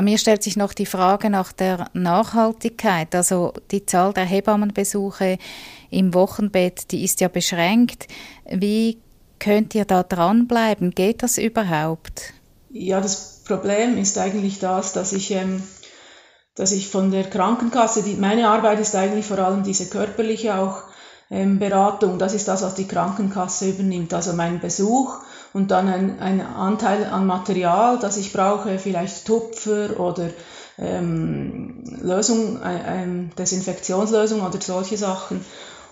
Mir 0.00 0.18
stellt 0.18 0.42
sich 0.42 0.56
noch 0.56 0.72
die 0.72 0.86
Frage 0.86 1.30
nach 1.30 1.52
der 1.52 1.88
Nachhaltigkeit. 1.92 3.14
Also 3.14 3.52
die 3.70 3.84
Zahl 3.86 4.12
der 4.12 4.24
Hebammenbesuche 4.24 5.38
im 5.90 6.14
Wochenbett, 6.14 6.90
die 6.90 7.04
ist 7.04 7.20
ja 7.20 7.28
beschränkt. 7.28 8.08
Wie 8.50 8.98
könnt 9.38 9.74
ihr 9.74 9.84
da 9.84 10.02
dranbleiben? 10.02 10.90
Geht 10.90 11.22
das 11.22 11.38
überhaupt? 11.38 12.32
Ja, 12.76 13.00
das 13.00 13.42
Problem 13.44 13.96
ist 13.98 14.18
eigentlich 14.18 14.58
das, 14.58 14.92
dass 14.92 15.12
ich, 15.12 15.30
ähm, 15.30 15.62
dass 16.56 16.72
ich 16.72 16.88
von 16.88 17.12
der 17.12 17.22
Krankenkasse, 17.22 18.02
die, 18.02 18.16
meine 18.16 18.48
Arbeit 18.48 18.80
ist 18.80 18.96
eigentlich 18.96 19.26
vor 19.26 19.38
allem 19.38 19.62
diese 19.62 19.86
körperliche 19.86 20.56
auch 20.58 20.82
ähm, 21.30 21.60
Beratung, 21.60 22.18
das 22.18 22.34
ist 22.34 22.48
das, 22.48 22.62
was 22.62 22.74
die 22.74 22.88
Krankenkasse 22.88 23.68
übernimmt, 23.68 24.12
also 24.12 24.32
mein 24.32 24.58
Besuch 24.58 25.20
und 25.52 25.70
dann 25.70 25.86
ein, 25.86 26.18
ein 26.18 26.40
Anteil 26.40 27.04
an 27.04 27.28
Material, 27.28 28.00
das 28.00 28.16
ich 28.16 28.32
brauche, 28.32 28.80
vielleicht 28.80 29.24
Tupfer 29.24 30.00
oder 30.00 30.30
ähm, 30.76 31.84
Lösung, 32.02 32.60
äh, 32.60 33.06
Desinfektionslösung 33.38 34.40
oder 34.44 34.60
solche 34.60 34.96
Sachen. 34.96 35.44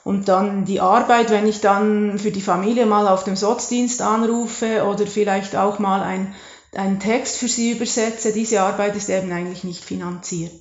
Und 0.02 0.26
dann 0.26 0.64
die 0.64 0.80
Arbeit, 0.80 1.30
wenn 1.30 1.46
ich 1.46 1.60
dann 1.60 2.18
für 2.18 2.32
die 2.32 2.40
Familie 2.40 2.86
mal 2.86 3.06
auf 3.06 3.22
dem 3.22 3.36
Sotzdienst 3.36 4.02
anrufe 4.02 4.84
oder 4.84 5.06
vielleicht 5.06 5.54
auch 5.54 5.78
mal 5.78 6.02
ein 6.02 6.34
einen 6.74 7.00
Text 7.00 7.36
für 7.36 7.48
sie 7.48 7.72
übersetze, 7.72 8.32
diese 8.32 8.62
Arbeit 8.62 8.96
ist 8.96 9.10
eben 9.10 9.30
eigentlich 9.32 9.64
nicht 9.64 9.84
finanziert. 9.84 10.52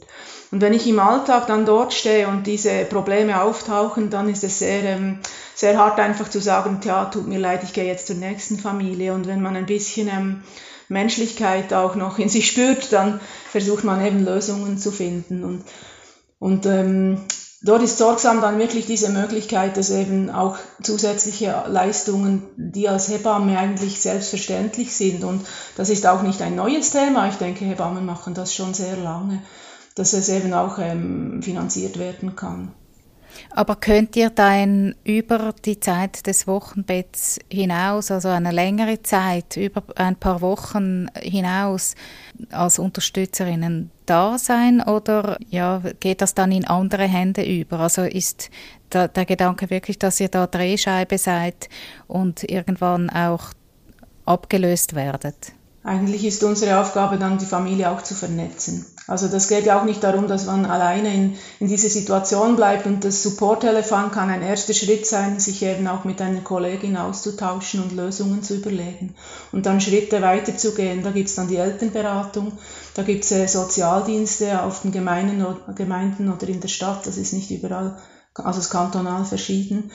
Und 0.52 0.60
wenn 0.60 0.74
ich 0.74 0.86
im 0.86 1.00
Alltag 1.00 1.48
dann 1.48 1.66
dort 1.66 1.94
stehe 1.94 2.28
und 2.28 2.46
diese 2.46 2.84
Probleme 2.84 3.42
auftauchen, 3.42 4.10
dann 4.10 4.28
ist 4.28 4.44
es 4.44 4.60
sehr, 4.60 4.84
ähm, 4.84 5.20
sehr 5.56 5.78
hart 5.78 5.98
einfach 6.00 6.30
zu 6.30 6.42
sagen, 6.42 6.80
tja, 6.82 7.06
tut 7.06 7.28
mir 7.28 7.40
leid, 7.40 7.64
ich 7.64 7.72
gehe 7.72 7.86
jetzt 7.86 8.08
zur 8.08 8.18
nächsten 8.18 8.60
Familie. 8.60 9.14
Und 9.14 9.28
wenn 9.28 9.42
man 9.42 9.56
ein 9.56 9.66
bisschen 9.66 10.10
ähm, 10.10 10.44
Menschlichkeit 10.90 11.74
auch 11.74 11.96
noch 11.96 12.20
in 12.20 12.28
sich 12.28 12.48
spürt, 12.48 12.92
dann 12.92 13.22
versucht 13.50 13.86
man 13.86 14.06
eben 14.06 14.26
Lösungen 14.26 14.78
zu 14.78 14.92
finden. 14.92 15.46
Und, 15.46 15.64
und 16.40 16.66
ähm, 16.66 17.22
dort 17.62 17.84
ist 17.84 17.98
sorgsam 17.98 18.42
dann 18.42 18.60
wirklich 18.60 18.86
diese 18.86 19.10
Möglichkeit, 19.10 19.78
dass 19.78 19.90
eben 19.90 20.30
auch 20.30 20.58
zusätzliche 20.82 21.64
Leistungen, 21.68 22.44
die 22.56 22.90
als 22.90 23.08
Hebamme 23.10 23.58
eigentlich 23.58 24.02
selbstverständlich 24.02 24.96
sind, 24.96 25.24
und 25.24 25.46
das 25.76 25.90
ist 25.90 26.08
auch 26.08 26.24
nicht 26.24 26.42
ein 26.42 26.56
neues 26.56 26.92
Thema, 26.92 27.28
ich 27.28 27.36
denke, 27.36 27.66
Hebammen 27.66 28.06
machen 28.06 28.34
das 28.34 28.54
schon 28.54 28.74
sehr 28.74 28.98
lange, 28.98 29.42
dass 29.96 30.14
es 30.14 30.30
eben 30.30 30.54
auch 30.54 30.80
ähm, 30.80 31.42
finanziert 31.44 32.00
werden 32.00 32.36
kann. 32.36 32.74
Aber 33.52 33.76
könnt 33.76 34.16
ihr 34.16 34.30
dann 34.30 34.96
über 35.04 35.54
die 35.66 35.80
Zeit 35.80 36.28
des 36.28 36.48
Wochenbetts 36.48 37.40
hinaus, 37.52 38.12
also 38.12 38.30
eine 38.30 38.52
längere 38.52 39.02
Zeit, 39.04 39.58
über 39.58 39.84
ein 39.96 40.16
paar 40.16 40.42
Wochen 40.42 41.08
hinaus 41.16 41.96
als 42.52 42.80
Unterstützerinnen 42.80 43.92
da 44.06 44.38
sein 44.38 44.82
oder 44.82 45.38
ja, 45.50 45.82
geht 46.00 46.22
das 46.22 46.34
dann 46.34 46.52
in 46.52 46.66
andere 46.66 47.04
Hände 47.04 47.44
über? 47.44 47.80
Also 47.80 48.04
ist 48.04 48.50
der, 48.92 49.08
der 49.08 49.26
Gedanke 49.26 49.70
wirklich, 49.70 50.00
dass 50.00 50.20
ihr 50.20 50.30
da 50.30 50.48
Drehscheibe 50.48 51.18
seid 51.18 51.70
und 52.08 52.44
irgendwann 52.50 53.10
auch 53.10 53.52
abgelöst 54.26 54.96
werdet? 54.96 55.54
Eigentlich 55.84 56.26
ist 56.26 56.44
unsere 56.44 56.80
Aufgabe 56.80 57.18
dann, 57.18 57.38
die 57.38 57.46
Familie 57.46 57.90
auch 57.90 58.04
zu 58.04 58.14
vernetzen. 58.14 58.86
Also 59.12 59.28
das 59.28 59.50
geht 59.50 59.66
ja 59.66 59.78
auch 59.78 59.84
nicht 59.84 60.02
darum, 60.06 60.30
dass 60.30 60.46
man 60.46 60.66
alleine 60.66 61.14
in, 61.14 61.38
in 61.60 61.68
diese 61.68 61.90
Situation 61.90 62.56
bleibt 62.56 62.86
und 62.86 63.04
das 63.04 63.22
Supporttelefon 63.22 64.10
kann 64.10 64.30
ein 64.30 64.42
erster 64.42 64.74
Schritt 64.74 65.06
sein, 65.06 65.38
sich 65.38 65.62
eben 65.64 65.86
auch 65.88 66.06
mit 66.06 66.22
einer 66.22 66.40
Kollegin 66.40 66.96
auszutauschen 66.96 67.84
und 67.84 67.92
Lösungen 67.92 68.42
zu 68.42 68.56
überlegen 68.56 69.14
und 69.52 69.66
dann 69.66 69.82
Schritte 69.82 70.22
weiterzugehen. 70.22 71.04
Da 71.04 71.12
gibt's 71.12 71.36
dann 71.36 71.50
die 71.50 71.58
Elternberatung, 71.58 72.54
da 72.94 73.04
gibt's 73.04 73.34
äh, 73.34 73.48
Sozialdienste 73.48 74.64
auf 74.64 74.84
den 74.84 74.94
Gemeinden, 74.94 75.46
Gemeinden 75.76 76.32
oder 76.32 76.48
in 76.48 76.62
der 76.62 76.70
Stadt, 76.70 77.06
das 77.06 77.18
ist 77.18 77.34
nicht 77.34 77.52
überall, 77.52 77.98
also 78.36 78.60
es 78.60 78.68
ist 78.68 78.72
kantonal 78.72 79.26
verschieden. 79.26 79.92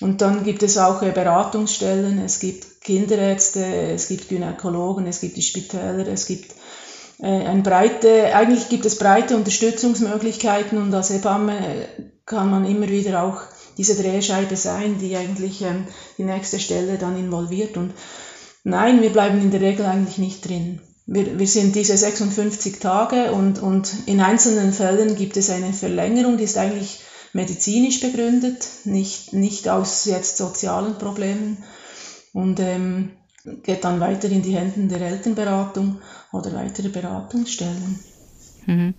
Und 0.00 0.20
dann 0.20 0.42
gibt 0.42 0.64
es 0.64 0.78
auch 0.78 1.00
äh, 1.02 1.12
Beratungsstellen, 1.12 2.18
es 2.18 2.40
gibt 2.40 2.80
Kinderärzte, 2.80 3.64
es 3.64 4.08
gibt 4.08 4.28
Gynäkologen, 4.28 5.06
es 5.06 5.20
gibt 5.20 5.36
die 5.36 5.42
Spitäler, 5.42 6.08
es 6.08 6.26
gibt 6.26 6.56
ein 7.26 7.62
breite, 7.62 8.34
eigentlich 8.34 8.68
gibt 8.68 8.84
es 8.84 8.98
breite 8.98 9.36
Unterstützungsmöglichkeiten 9.36 10.76
und 10.78 10.92
als 10.92 11.10
Hebamme 11.10 11.56
äh, 11.56 11.86
kann 12.26 12.50
man 12.50 12.64
immer 12.64 12.88
wieder 12.88 13.22
auch 13.22 13.42
diese 13.78 13.94
Drehscheibe 13.94 14.56
sein, 14.56 14.98
die 14.98 15.16
eigentlich 15.16 15.62
ähm, 15.62 15.86
die 16.18 16.24
nächste 16.24 16.58
Stelle 16.58 16.98
dann 16.98 17.16
involviert. 17.16 17.76
Und 17.76 17.94
nein, 18.64 19.02
wir 19.02 19.10
bleiben 19.10 19.40
in 19.40 19.52
der 19.52 19.60
Regel 19.60 19.86
eigentlich 19.86 20.18
nicht 20.18 20.46
drin. 20.48 20.80
Wir, 21.06 21.38
wir 21.38 21.46
sind 21.46 21.76
diese 21.76 21.96
56 21.96 22.80
Tage 22.80 23.32
und, 23.32 23.62
und 23.62 23.92
in 24.06 24.20
einzelnen 24.20 24.72
Fällen 24.72 25.14
gibt 25.14 25.36
es 25.36 25.48
eine 25.50 25.72
Verlängerung, 25.72 26.38
die 26.38 26.44
ist 26.44 26.58
eigentlich 26.58 27.00
medizinisch 27.32 28.00
begründet, 28.00 28.66
nicht, 28.84 29.32
nicht 29.32 29.68
aus 29.68 30.04
jetzt 30.04 30.36
sozialen 30.36 30.98
Problemen 30.98 31.62
und 32.32 32.60
ähm, 32.60 33.12
geht 33.62 33.84
dann 33.84 34.00
weiter 34.00 34.28
in 34.30 34.42
die 34.42 34.56
Hände 34.56 34.98
der 34.98 35.08
Elternberatung 35.08 35.98
oder 36.32 36.52
weitere 36.54 36.88
Beratungsstellen. 36.88 37.98
Mhm. 38.66 38.94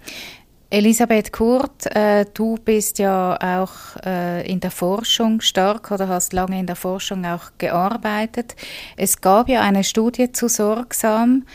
Elisabeth 0.70 1.32
Kurt, 1.32 1.86
äh, 1.96 2.26
du 2.34 2.56
bist 2.56 2.98
ja 2.98 3.38
auch 3.40 3.96
äh, 4.04 4.52
in 4.52 4.60
der 4.60 4.72
Forschung 4.72 5.40
stark 5.40 5.92
oder 5.92 6.08
hast 6.08 6.34
lange 6.34 6.60
in 6.60 6.66
der 6.66 6.76
Forschung 6.76 7.26
auch 7.26 7.52
gearbeitet. 7.60 8.56
Es 8.98 9.22
gab 9.22 9.50
ja 9.50 9.62
eine 9.62 9.84
Studie 9.84 10.32
zu 10.32 10.48
Sorgsam, 10.48 11.46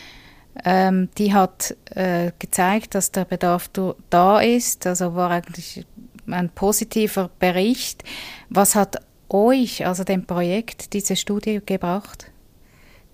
ähm, 0.65 1.09
die 1.19 1.35
hat 1.35 1.77
äh, 1.97 2.31
gezeigt, 2.39 2.95
dass 2.95 3.11
der 3.11 3.25
Bedarf 3.25 3.71
da 4.09 4.41
ist, 4.41 4.87
also 4.87 5.17
war 5.17 5.31
eigentlich 5.31 5.85
ein 6.29 6.51
positiver 6.51 7.29
Bericht. 7.41 8.05
Was 8.51 8.77
hat 8.77 9.03
euch, 9.29 9.85
also 9.85 10.05
dem 10.05 10.27
Projekt, 10.27 10.93
diese 10.93 11.17
Studie 11.17 11.61
gebracht? 11.65 12.31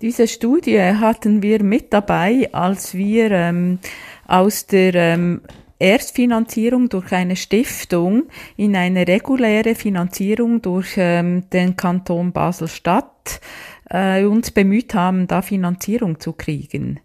Diese 0.01 0.27
Studie 0.27 0.81
hatten 0.81 1.41
wir 1.41 1.63
mit 1.63 1.93
dabei, 1.93 2.49
als 2.51 2.95
wir 2.95 3.31
ähm, 3.31 3.79
aus 4.27 4.67
der 4.67 4.93
ähm, 4.93 5.41
Erstfinanzierung 5.79 6.89
durch 6.89 7.13
eine 7.13 7.37
Stiftung 7.37 8.23
in 8.57 8.75
eine 8.75 9.07
reguläre 9.07 9.73
Finanzierung 9.73 10.61
durch 10.61 10.95
ähm, 10.97 11.49
den 11.49 11.77
Kanton 11.77 12.33
Basel-Stadt 12.33 13.39
äh, 13.89 14.25
uns 14.25 14.51
bemüht 14.51 14.93
haben, 14.93 15.27
da 15.27 15.41
Finanzierung 15.41 16.19
zu 16.19 16.33
kriegen. 16.33 16.99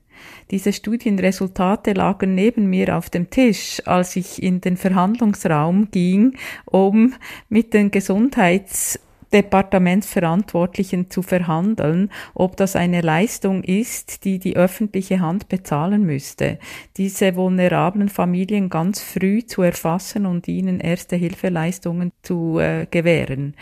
Diese 0.51 0.73
Studienresultate 0.73 1.93
lagen 1.93 2.35
neben 2.35 2.69
mir 2.69 2.97
auf 2.97 3.09
dem 3.09 3.31
Tisch, 3.31 3.81
als 3.87 4.17
ich 4.17 4.43
in 4.43 4.61
den 4.61 4.77
Verhandlungsraum 4.77 5.91
ging, 5.93 6.37
um 6.65 7.15
mit 7.49 7.73
den 7.73 7.93
Gesundheits 7.93 8.99
Departementsverantwortlichen 9.33 11.11
zu 11.11 11.23
verhandeln, 11.23 12.11
ob 12.35 12.57
das 12.57 12.75
eine 12.75 13.01
Leistung 13.01 13.63
ist, 13.63 14.25
die 14.25 14.39
die 14.39 14.57
öffentliche 14.57 15.21
Hand 15.21 15.49
bezahlen 15.49 16.05
müsste. 16.05 16.59
Diese 16.97 17.37
vulnerablen 17.37 18.09
Familien 18.09 18.69
ganz 18.69 19.01
früh 19.01 19.45
zu 19.45 19.63
erfassen 19.63 20.27
und 20.27 20.49
ihnen 20.49 20.81
erste 20.81 21.17
Hilfeleistungen 21.17 22.13
zu 22.23 22.59
äh, 22.59 22.87
gewähren. 22.91 23.55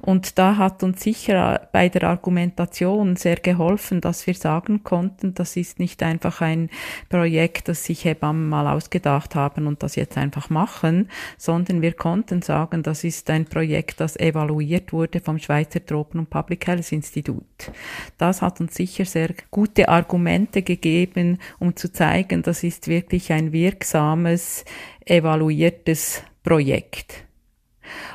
Und 0.00 0.38
da 0.38 0.56
hat 0.56 0.82
uns 0.82 1.02
sicher 1.02 1.68
bei 1.72 1.88
der 1.88 2.04
Argumentation 2.04 3.16
sehr 3.16 3.36
geholfen, 3.36 4.00
dass 4.00 4.26
wir 4.26 4.34
sagen 4.34 4.84
konnten, 4.84 5.34
das 5.34 5.56
ist 5.56 5.78
nicht 5.78 6.02
einfach 6.02 6.40
ein 6.40 6.68
Projekt, 7.08 7.68
das 7.68 7.84
sich 7.84 8.04
Hebammen 8.04 8.48
mal 8.48 8.66
ausgedacht 8.66 9.34
haben 9.34 9.66
und 9.66 9.82
das 9.82 9.96
jetzt 9.96 10.18
einfach 10.18 10.50
machen, 10.50 11.08
sondern 11.38 11.80
wir 11.82 11.92
konnten 11.92 12.42
sagen, 12.42 12.82
das 12.82 13.04
ist 13.04 13.30
ein 13.30 13.46
Projekt, 13.46 14.00
das 14.00 14.16
evaluiert 14.16 14.92
wurde 14.92 15.13
wurde 15.14 15.24
vom 15.24 15.38
Schweizer 15.38 15.84
Tropen- 15.84 16.20
und 16.20 16.30
Public 16.30 16.66
Health 16.66 16.92
Institut. 16.92 17.72
Das 18.18 18.42
hat 18.42 18.60
uns 18.60 18.74
sicher 18.74 19.04
sehr 19.04 19.34
gute 19.50 19.88
Argumente 19.88 20.62
gegeben, 20.62 21.38
um 21.58 21.76
zu 21.76 21.92
zeigen, 21.92 22.42
das 22.42 22.64
ist 22.64 22.88
wirklich 22.88 23.32
ein 23.32 23.52
wirksames, 23.52 24.64
evaluiertes 25.04 26.22
Projekt. 26.42 27.24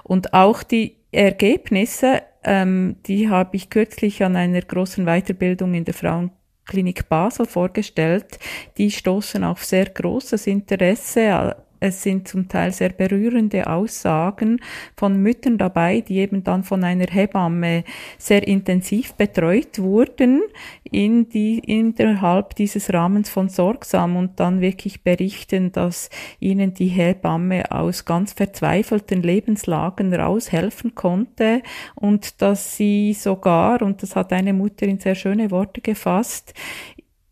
Und 0.04 0.34
auch 0.34 0.64
die 0.64 0.98
Ergebnisse, 1.12 2.24
ähm, 2.44 2.98
die 3.06 3.30
habe 3.30 3.56
ich 3.56 3.70
kürzlich 3.70 4.24
an 4.24 4.36
einer 4.36 4.62
großen 4.62 5.06
Weiterbildung 5.06 5.74
in 5.74 5.86
der 5.86 5.94
Frauenklinik 5.94 7.08
Basel 7.08 7.46
vorgestellt. 7.46 8.40
Die 8.78 8.92
stoßen 8.92 9.44
auf 9.44 9.64
sehr 9.64 9.86
großes 9.86 10.48
Interesse 10.48 11.56
es 11.80 12.04
sind 12.04 12.28
zum 12.28 12.48
Teil 12.48 12.72
sehr 12.72 12.90
berührende 12.90 13.68
Aussagen 13.68 14.60
von 14.98 15.22
Müttern 15.22 15.58
dabei, 15.58 16.02
die 16.02 16.18
eben 16.18 16.44
dann 16.44 16.64
von 16.64 16.84
einer 16.84 17.08
Hebamme 17.08 17.84
sehr 18.18 18.48
intensiv 18.48 19.14
betreut 19.14 19.80
wurden 19.80 20.42
in 20.84 21.30
die, 21.30 21.60
innerhalb 21.60 22.56
dieses 22.56 22.94
Rahmens 22.94 23.30
von 23.30 23.50
Sorgsam 23.50 24.18
und 24.18 24.40
dann 24.40 24.62
wirklich 24.62 25.04
berichten, 25.04 25.72
dass 25.72 26.10
ihnen 26.40 26.74
die 26.74 26.88
Hebamme 26.88 27.72
aus 27.72 28.06
ganz 28.06 28.34
verzweifelten 28.34 29.22
Lebenslagen 29.22 30.14
raushelfen 30.14 30.96
konnte 30.96 31.62
und 31.96 32.42
dass 32.42 32.76
sie 32.76 33.14
sogar, 33.14 33.82
und 33.82 34.04
das 34.04 34.16
hat 34.16 34.34
eine 34.34 34.54
Mutter 34.54 34.86
in 34.86 35.00
sehr 35.00 35.16
schöne 35.16 35.52
Worte 35.52 35.82
gefasst, 35.82 36.54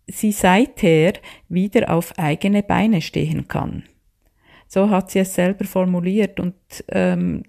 sie 0.07 0.31
seither 0.31 1.13
wieder 1.49 1.93
auf 1.93 2.17
eigene 2.17 2.63
Beine 2.63 3.01
stehen 3.01 3.47
kann. 3.47 3.83
So 4.67 4.89
hat 4.89 5.11
sie 5.11 5.19
es 5.19 5.33
selber 5.33 5.65
formuliert 5.65 6.39
und 6.39 6.55
ähm, 6.89 7.43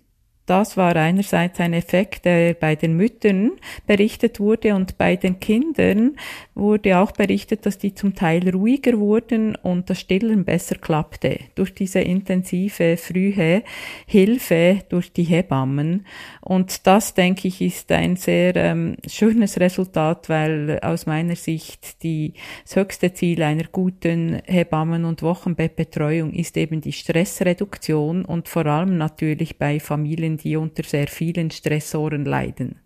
das 0.49 0.79
war 0.79 0.97
einerseits 0.97 1.61
ein 1.61 1.75
Effekt, 1.75 2.25
der 2.25 2.55
bei 2.55 2.75
den 2.75 2.97
Müttern 2.97 3.53
berichtet 3.87 4.41
wurde 4.41 4.75
und 4.75 4.97
bei 4.97 5.17
den 5.17 5.41
Kindern 5.41 6.17
wurde 6.55 6.99
auch 6.99 7.13
berichtet, 7.13 7.67
dass 7.67 7.77
die 7.77 7.95
zum 7.95 8.15
Teil 8.15 8.49
ruhiger 8.49 8.99
wurden 8.99 9.57
und 9.57 9.91
das 9.91 10.01
Stillen 10.01 10.45
besser 10.45 10.77
klappte 10.77 11.39
durch 11.55 11.75
diese 11.75 12.01
intensive 12.01 12.97
frühe 12.97 13.63
Hilfe 14.07 14.81
durch 14.89 15.13
die 15.13 15.25
Hebammen. 15.25 16.07
Und 16.41 16.87
das, 16.87 17.13
denke 17.13 17.49
ich, 17.49 17.61
ist 17.61 17.93
ein 17.93 18.17
sehr 18.17 18.57
ähm, 18.57 18.97
schönes 19.07 19.61
Resultat, 19.61 20.31
weil 20.31 20.81
aus 20.81 21.05
meiner 21.05 21.37
Sicht 21.37 22.03
die, 22.03 22.33
das 22.65 22.77
höchste 22.77 23.13
Ziel 23.13 23.43
einer 23.43 23.65
guten 23.71 24.41
Hebammen- 24.47 25.05
und 25.05 25.23
Wochenbettbetreuung 25.23 26.33
ist 26.33 26.57
eben 26.57 26.81
die 26.81 26.93
Stressreduktion 26.93 28.25
und 28.25 28.49
vor 28.49 28.65
allem 28.65 28.97
natürlich 28.97 29.59
bei 29.59 29.79
Familien, 29.79 30.38
die 30.39 30.57
unter 30.57 30.83
sehr 30.83 31.09
vielen 31.09 31.51
Stressoren 31.51 32.25
leiden. 32.25 32.77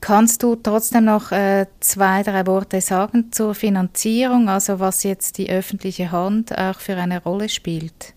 Kannst 0.00 0.42
du 0.42 0.56
trotzdem 0.56 1.04
noch 1.04 1.30
äh, 1.30 1.66
zwei, 1.80 2.22
drei 2.22 2.46
Worte 2.46 2.80
sagen 2.80 3.32
zur 3.32 3.54
Finanzierung, 3.54 4.48
also 4.48 4.80
was 4.80 5.02
jetzt 5.02 5.36
die 5.36 5.50
öffentliche 5.50 6.10
Hand 6.10 6.56
auch 6.56 6.80
für 6.80 6.96
eine 6.96 7.22
Rolle 7.22 7.50
spielt? 7.50 8.14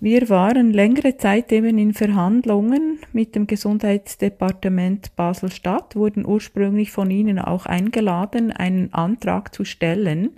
Wir 0.00 0.28
waren 0.28 0.70
längere 0.72 1.16
Zeit 1.16 1.50
eben 1.50 1.76
in 1.76 1.92
Verhandlungen 1.92 3.00
mit 3.12 3.34
dem 3.34 3.48
Gesundheitsdepartement 3.48 5.16
Basel-Stadt, 5.16 5.96
wurden 5.96 6.24
ursprünglich 6.24 6.92
von 6.92 7.10
Ihnen 7.10 7.40
auch 7.40 7.66
eingeladen, 7.66 8.52
einen 8.52 8.94
Antrag 8.94 9.52
zu 9.52 9.64
stellen 9.64 10.36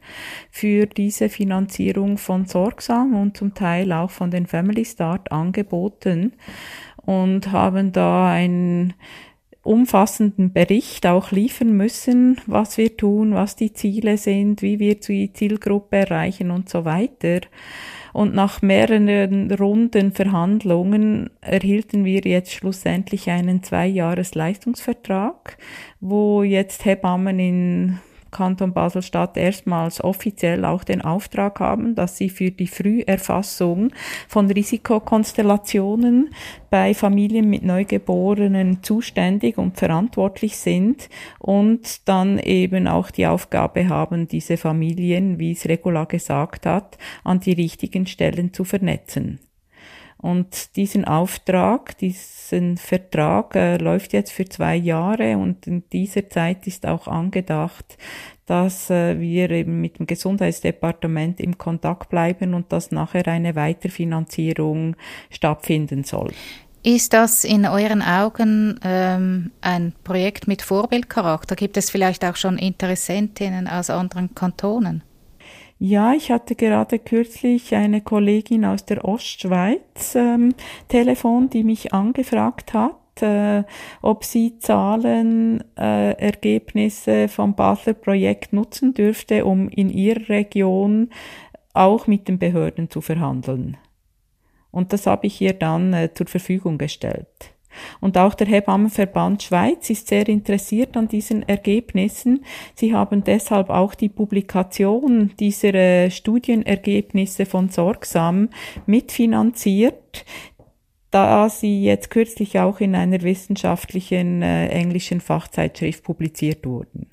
für 0.50 0.86
diese 0.86 1.28
Finanzierung 1.28 2.16
von 2.16 2.46
Sorgsam 2.46 3.14
und 3.14 3.36
zum 3.36 3.52
Teil 3.52 3.92
auch 3.92 4.10
von 4.10 4.30
den 4.30 4.46
Family 4.46 4.86
Start 4.86 5.30
Angeboten 5.30 6.32
und 7.10 7.50
haben 7.50 7.90
da 7.90 8.30
einen 8.30 8.94
umfassenden 9.64 10.52
Bericht 10.52 11.06
auch 11.06 11.32
liefern 11.32 11.72
müssen, 11.72 12.40
was 12.46 12.78
wir 12.78 12.96
tun, 12.96 13.34
was 13.34 13.56
die 13.56 13.72
Ziele 13.72 14.16
sind, 14.16 14.62
wie 14.62 14.78
wir 14.78 14.94
die 14.94 15.32
Zielgruppe 15.32 15.96
erreichen 15.96 16.52
und 16.52 16.68
so 16.68 16.84
weiter. 16.84 17.40
Und 18.12 18.32
nach 18.32 18.62
mehreren 18.62 19.50
Runden 19.50 20.12
Verhandlungen 20.12 21.30
erhielten 21.40 22.04
wir 22.04 22.20
jetzt 22.20 22.52
schlussendlich 22.52 23.28
einen 23.28 23.64
Zweijahres-Leistungsvertrag, 23.64 25.58
wo 25.98 26.44
jetzt 26.44 26.84
Hebammen 26.84 27.40
in 27.40 27.98
Kanton 28.30 28.72
Basel-Stadt 28.72 29.36
erstmals 29.36 30.02
offiziell 30.02 30.64
auch 30.64 30.84
den 30.84 31.02
Auftrag 31.02 31.60
haben, 31.60 31.94
dass 31.94 32.16
sie 32.16 32.28
für 32.28 32.50
die 32.50 32.66
Früherfassung 32.66 33.92
von 34.28 34.50
Risikokonstellationen 34.50 36.34
bei 36.70 36.94
Familien 36.94 37.50
mit 37.50 37.64
Neugeborenen 37.64 38.82
zuständig 38.82 39.58
und 39.58 39.76
verantwortlich 39.76 40.56
sind 40.56 41.08
und 41.38 42.08
dann 42.08 42.38
eben 42.38 42.86
auch 42.86 43.10
die 43.10 43.26
Aufgabe 43.26 43.88
haben, 43.88 44.28
diese 44.28 44.56
Familien, 44.56 45.38
wie 45.38 45.52
es 45.52 45.66
Regula 45.66 46.04
gesagt 46.04 46.66
hat, 46.66 46.98
an 47.24 47.40
die 47.40 47.52
richtigen 47.52 48.06
Stellen 48.06 48.52
zu 48.52 48.64
vernetzen. 48.64 49.40
Und 50.20 50.76
diesen 50.76 51.06
Auftrag, 51.06 51.96
diesen 51.96 52.76
Vertrag 52.76 53.56
äh, 53.56 53.78
läuft 53.78 54.12
jetzt 54.12 54.32
für 54.32 54.44
zwei 54.44 54.76
Jahre 54.76 55.38
und 55.38 55.66
in 55.66 55.88
dieser 55.90 56.28
Zeit 56.28 56.66
ist 56.66 56.86
auch 56.86 57.08
angedacht, 57.08 57.96
dass 58.44 58.90
äh, 58.90 59.18
wir 59.18 59.50
eben 59.50 59.80
mit 59.80 59.98
dem 59.98 60.06
Gesundheitsdepartement 60.06 61.40
im 61.40 61.56
Kontakt 61.56 62.10
bleiben 62.10 62.52
und 62.52 62.70
dass 62.70 62.90
nachher 62.90 63.26
eine 63.28 63.54
Weiterfinanzierung 63.54 64.96
stattfinden 65.30 66.04
soll. 66.04 66.32
Ist 66.82 67.12
das 67.12 67.44
in 67.44 67.66
euren 67.66 68.02
Augen 68.02 68.80
ähm, 68.82 69.52
ein 69.60 69.92
Projekt 70.04 70.48
mit 70.48 70.62
Vorbildcharakter? 70.62 71.54
Gibt 71.54 71.76
es 71.76 71.90
vielleicht 71.90 72.24
auch 72.24 72.36
schon 72.36 72.58
Interessentinnen 72.58 73.68
aus 73.68 73.88
anderen 73.88 74.34
Kantonen? 74.34 75.02
Ja, 75.82 76.12
ich 76.12 76.30
hatte 76.30 76.56
gerade 76.56 76.98
kürzlich 76.98 77.74
eine 77.74 78.02
Kollegin 78.02 78.66
aus 78.66 78.84
der 78.84 79.02
Ostschweiz 79.02 80.14
ähm, 80.14 80.54
Telefon, 80.88 81.48
die 81.48 81.64
mich 81.64 81.94
angefragt 81.94 82.74
hat, 82.74 83.22
äh, 83.22 83.64
ob 84.02 84.24
sie 84.24 84.58
Zahlen, 84.58 85.64
äh, 85.78 86.12
Ergebnisse 86.18 87.28
vom 87.28 87.54
Basler 87.54 87.94
Projekt 87.94 88.52
nutzen 88.52 88.92
dürfte, 88.92 89.46
um 89.46 89.70
in 89.70 89.88
ihrer 89.88 90.28
Region 90.28 91.08
auch 91.72 92.06
mit 92.06 92.28
den 92.28 92.38
Behörden 92.38 92.90
zu 92.90 93.00
verhandeln. 93.00 93.78
Und 94.70 94.92
das 94.92 95.06
habe 95.06 95.28
ich 95.28 95.40
ihr 95.40 95.54
dann 95.54 95.94
äh, 95.94 96.12
zur 96.12 96.26
Verfügung 96.26 96.76
gestellt. 96.76 97.54
Und 98.00 98.18
auch 98.18 98.34
der 98.34 98.46
Hebammenverband 98.46 99.42
Schweiz 99.42 99.90
ist 99.90 100.08
sehr 100.08 100.28
interessiert 100.28 100.96
an 100.96 101.08
diesen 101.08 101.48
Ergebnissen. 101.48 102.44
Sie 102.74 102.94
haben 102.94 103.24
deshalb 103.24 103.70
auch 103.70 103.94
die 103.94 104.08
Publikation 104.08 105.32
dieser 105.38 105.74
äh, 105.74 106.10
Studienergebnisse 106.10 107.46
von 107.46 107.68
Sorgsam 107.68 108.48
mitfinanziert, 108.86 110.24
da 111.10 111.48
sie 111.48 111.82
jetzt 111.82 112.10
kürzlich 112.10 112.58
auch 112.58 112.80
in 112.80 112.94
einer 112.94 113.22
wissenschaftlichen 113.22 114.42
äh, 114.42 114.68
englischen 114.68 115.20
Fachzeitschrift 115.20 116.04
publiziert 116.04 116.66
wurden. 116.66 117.10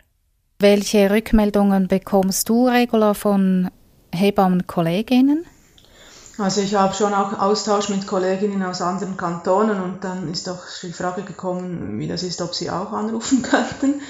Welche 0.59 1.11
Rückmeldungen 1.11 1.87
bekommst 1.87 2.49
du, 2.49 2.67
Regula, 2.67 3.13
von 3.13 3.69
Hebammenkolleginnen? 4.13 5.45
Also 6.37 6.61
ich 6.61 6.75
habe 6.75 6.93
schon 6.93 7.13
auch 7.13 7.39
Austausch 7.39 7.89
mit 7.89 8.05
Kolleginnen 8.05 8.63
aus 8.63 8.81
anderen 8.81 9.17
Kantonen 9.17 9.81
und 9.81 10.03
dann 10.03 10.31
ist 10.31 10.47
doch 10.47 10.59
die 10.83 10.93
Frage 10.93 11.23
gekommen, 11.23 11.99
wie 11.99 12.07
das 12.07 12.21
ist, 12.21 12.41
ob 12.41 12.53
sie 12.53 12.69
auch 12.69 12.91
anrufen 12.91 13.41
könnten. 13.41 14.01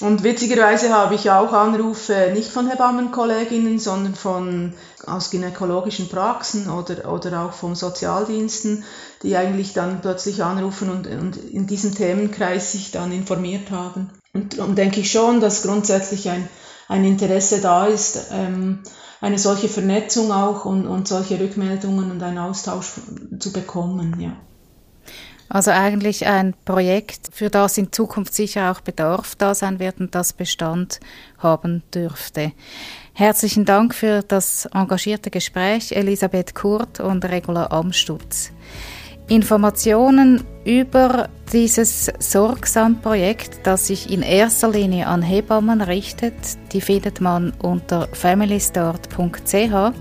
Und 0.00 0.24
witzigerweise 0.24 0.92
habe 0.92 1.14
ich 1.14 1.30
auch 1.30 1.52
Anrufe 1.52 2.30
nicht 2.32 2.50
von 2.50 2.68
Hebammenkolleginnen, 2.68 3.78
sondern 3.78 4.16
von 4.16 4.72
aus 5.06 5.30
gynäkologischen 5.30 6.08
Praxen 6.08 6.70
oder, 6.70 7.12
oder 7.12 7.42
auch 7.42 7.52
vom 7.52 7.76
Sozialdiensten, 7.76 8.84
die 9.22 9.36
eigentlich 9.36 9.74
dann 9.74 10.00
plötzlich 10.00 10.42
anrufen 10.42 10.90
und, 10.90 11.06
und 11.06 11.36
in 11.36 11.66
diesem 11.66 11.94
Themenkreis 11.94 12.72
sich 12.72 12.90
dann 12.90 13.12
informiert 13.12 13.70
haben. 13.70 14.10
Und 14.32 14.58
darum 14.58 14.74
denke 14.74 15.00
ich 15.00 15.12
schon, 15.12 15.40
dass 15.40 15.62
grundsätzlich 15.62 16.28
ein, 16.30 16.48
ein 16.88 17.04
Interesse 17.04 17.60
da 17.60 17.86
ist, 17.86 18.30
ähm, 18.32 18.80
eine 19.22 19.38
solche 19.38 19.68
Vernetzung 19.68 20.32
auch 20.32 20.66
und, 20.66 20.86
und 20.86 21.08
solche 21.08 21.40
Rückmeldungen 21.40 22.10
und 22.10 22.22
einen 22.22 22.38
Austausch 22.38 22.94
zu 23.38 23.52
bekommen, 23.52 24.20
ja. 24.20 24.36
Also 25.48 25.70
eigentlich 25.70 26.26
ein 26.26 26.54
Projekt, 26.64 27.28
für 27.30 27.50
das 27.50 27.76
in 27.76 27.92
Zukunft 27.92 28.34
sicher 28.34 28.72
auch 28.72 28.80
Bedarf 28.80 29.34
da 29.36 29.54
sein 29.54 29.78
wird 29.78 30.00
und 30.00 30.14
das 30.14 30.32
Bestand 30.32 30.98
haben 31.38 31.82
dürfte. 31.94 32.52
Herzlichen 33.12 33.66
Dank 33.66 33.94
für 33.94 34.22
das 34.22 34.64
engagierte 34.72 35.30
Gespräch, 35.30 35.92
Elisabeth 35.92 36.54
Kurt 36.54 37.00
und 37.00 37.24
Regula 37.26 37.66
Amstutz. 37.66 38.50
Informationen 39.28 40.44
über 40.64 41.28
dieses 41.52 42.10
Sorgsam-Projekt, 42.18 43.66
das 43.66 43.88
sich 43.88 44.10
in 44.10 44.22
erster 44.22 44.70
Linie 44.70 45.06
an 45.06 45.22
Hebammen 45.22 45.80
richtet, 45.80 46.34
die 46.72 46.80
findet 46.80 47.20
man 47.20 47.52
unter 47.62 48.08
familystart.ch. 48.12 49.92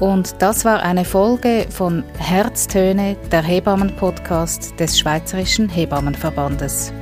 Und 0.00 0.34
das 0.40 0.64
war 0.64 0.82
eine 0.82 1.04
Folge 1.04 1.66
von 1.70 2.02
Herztöne, 2.18 3.16
der 3.30 3.42
Hebammen-Podcast 3.42 4.78
des 4.80 4.98
Schweizerischen 4.98 5.68
Hebammenverbandes. 5.68 6.92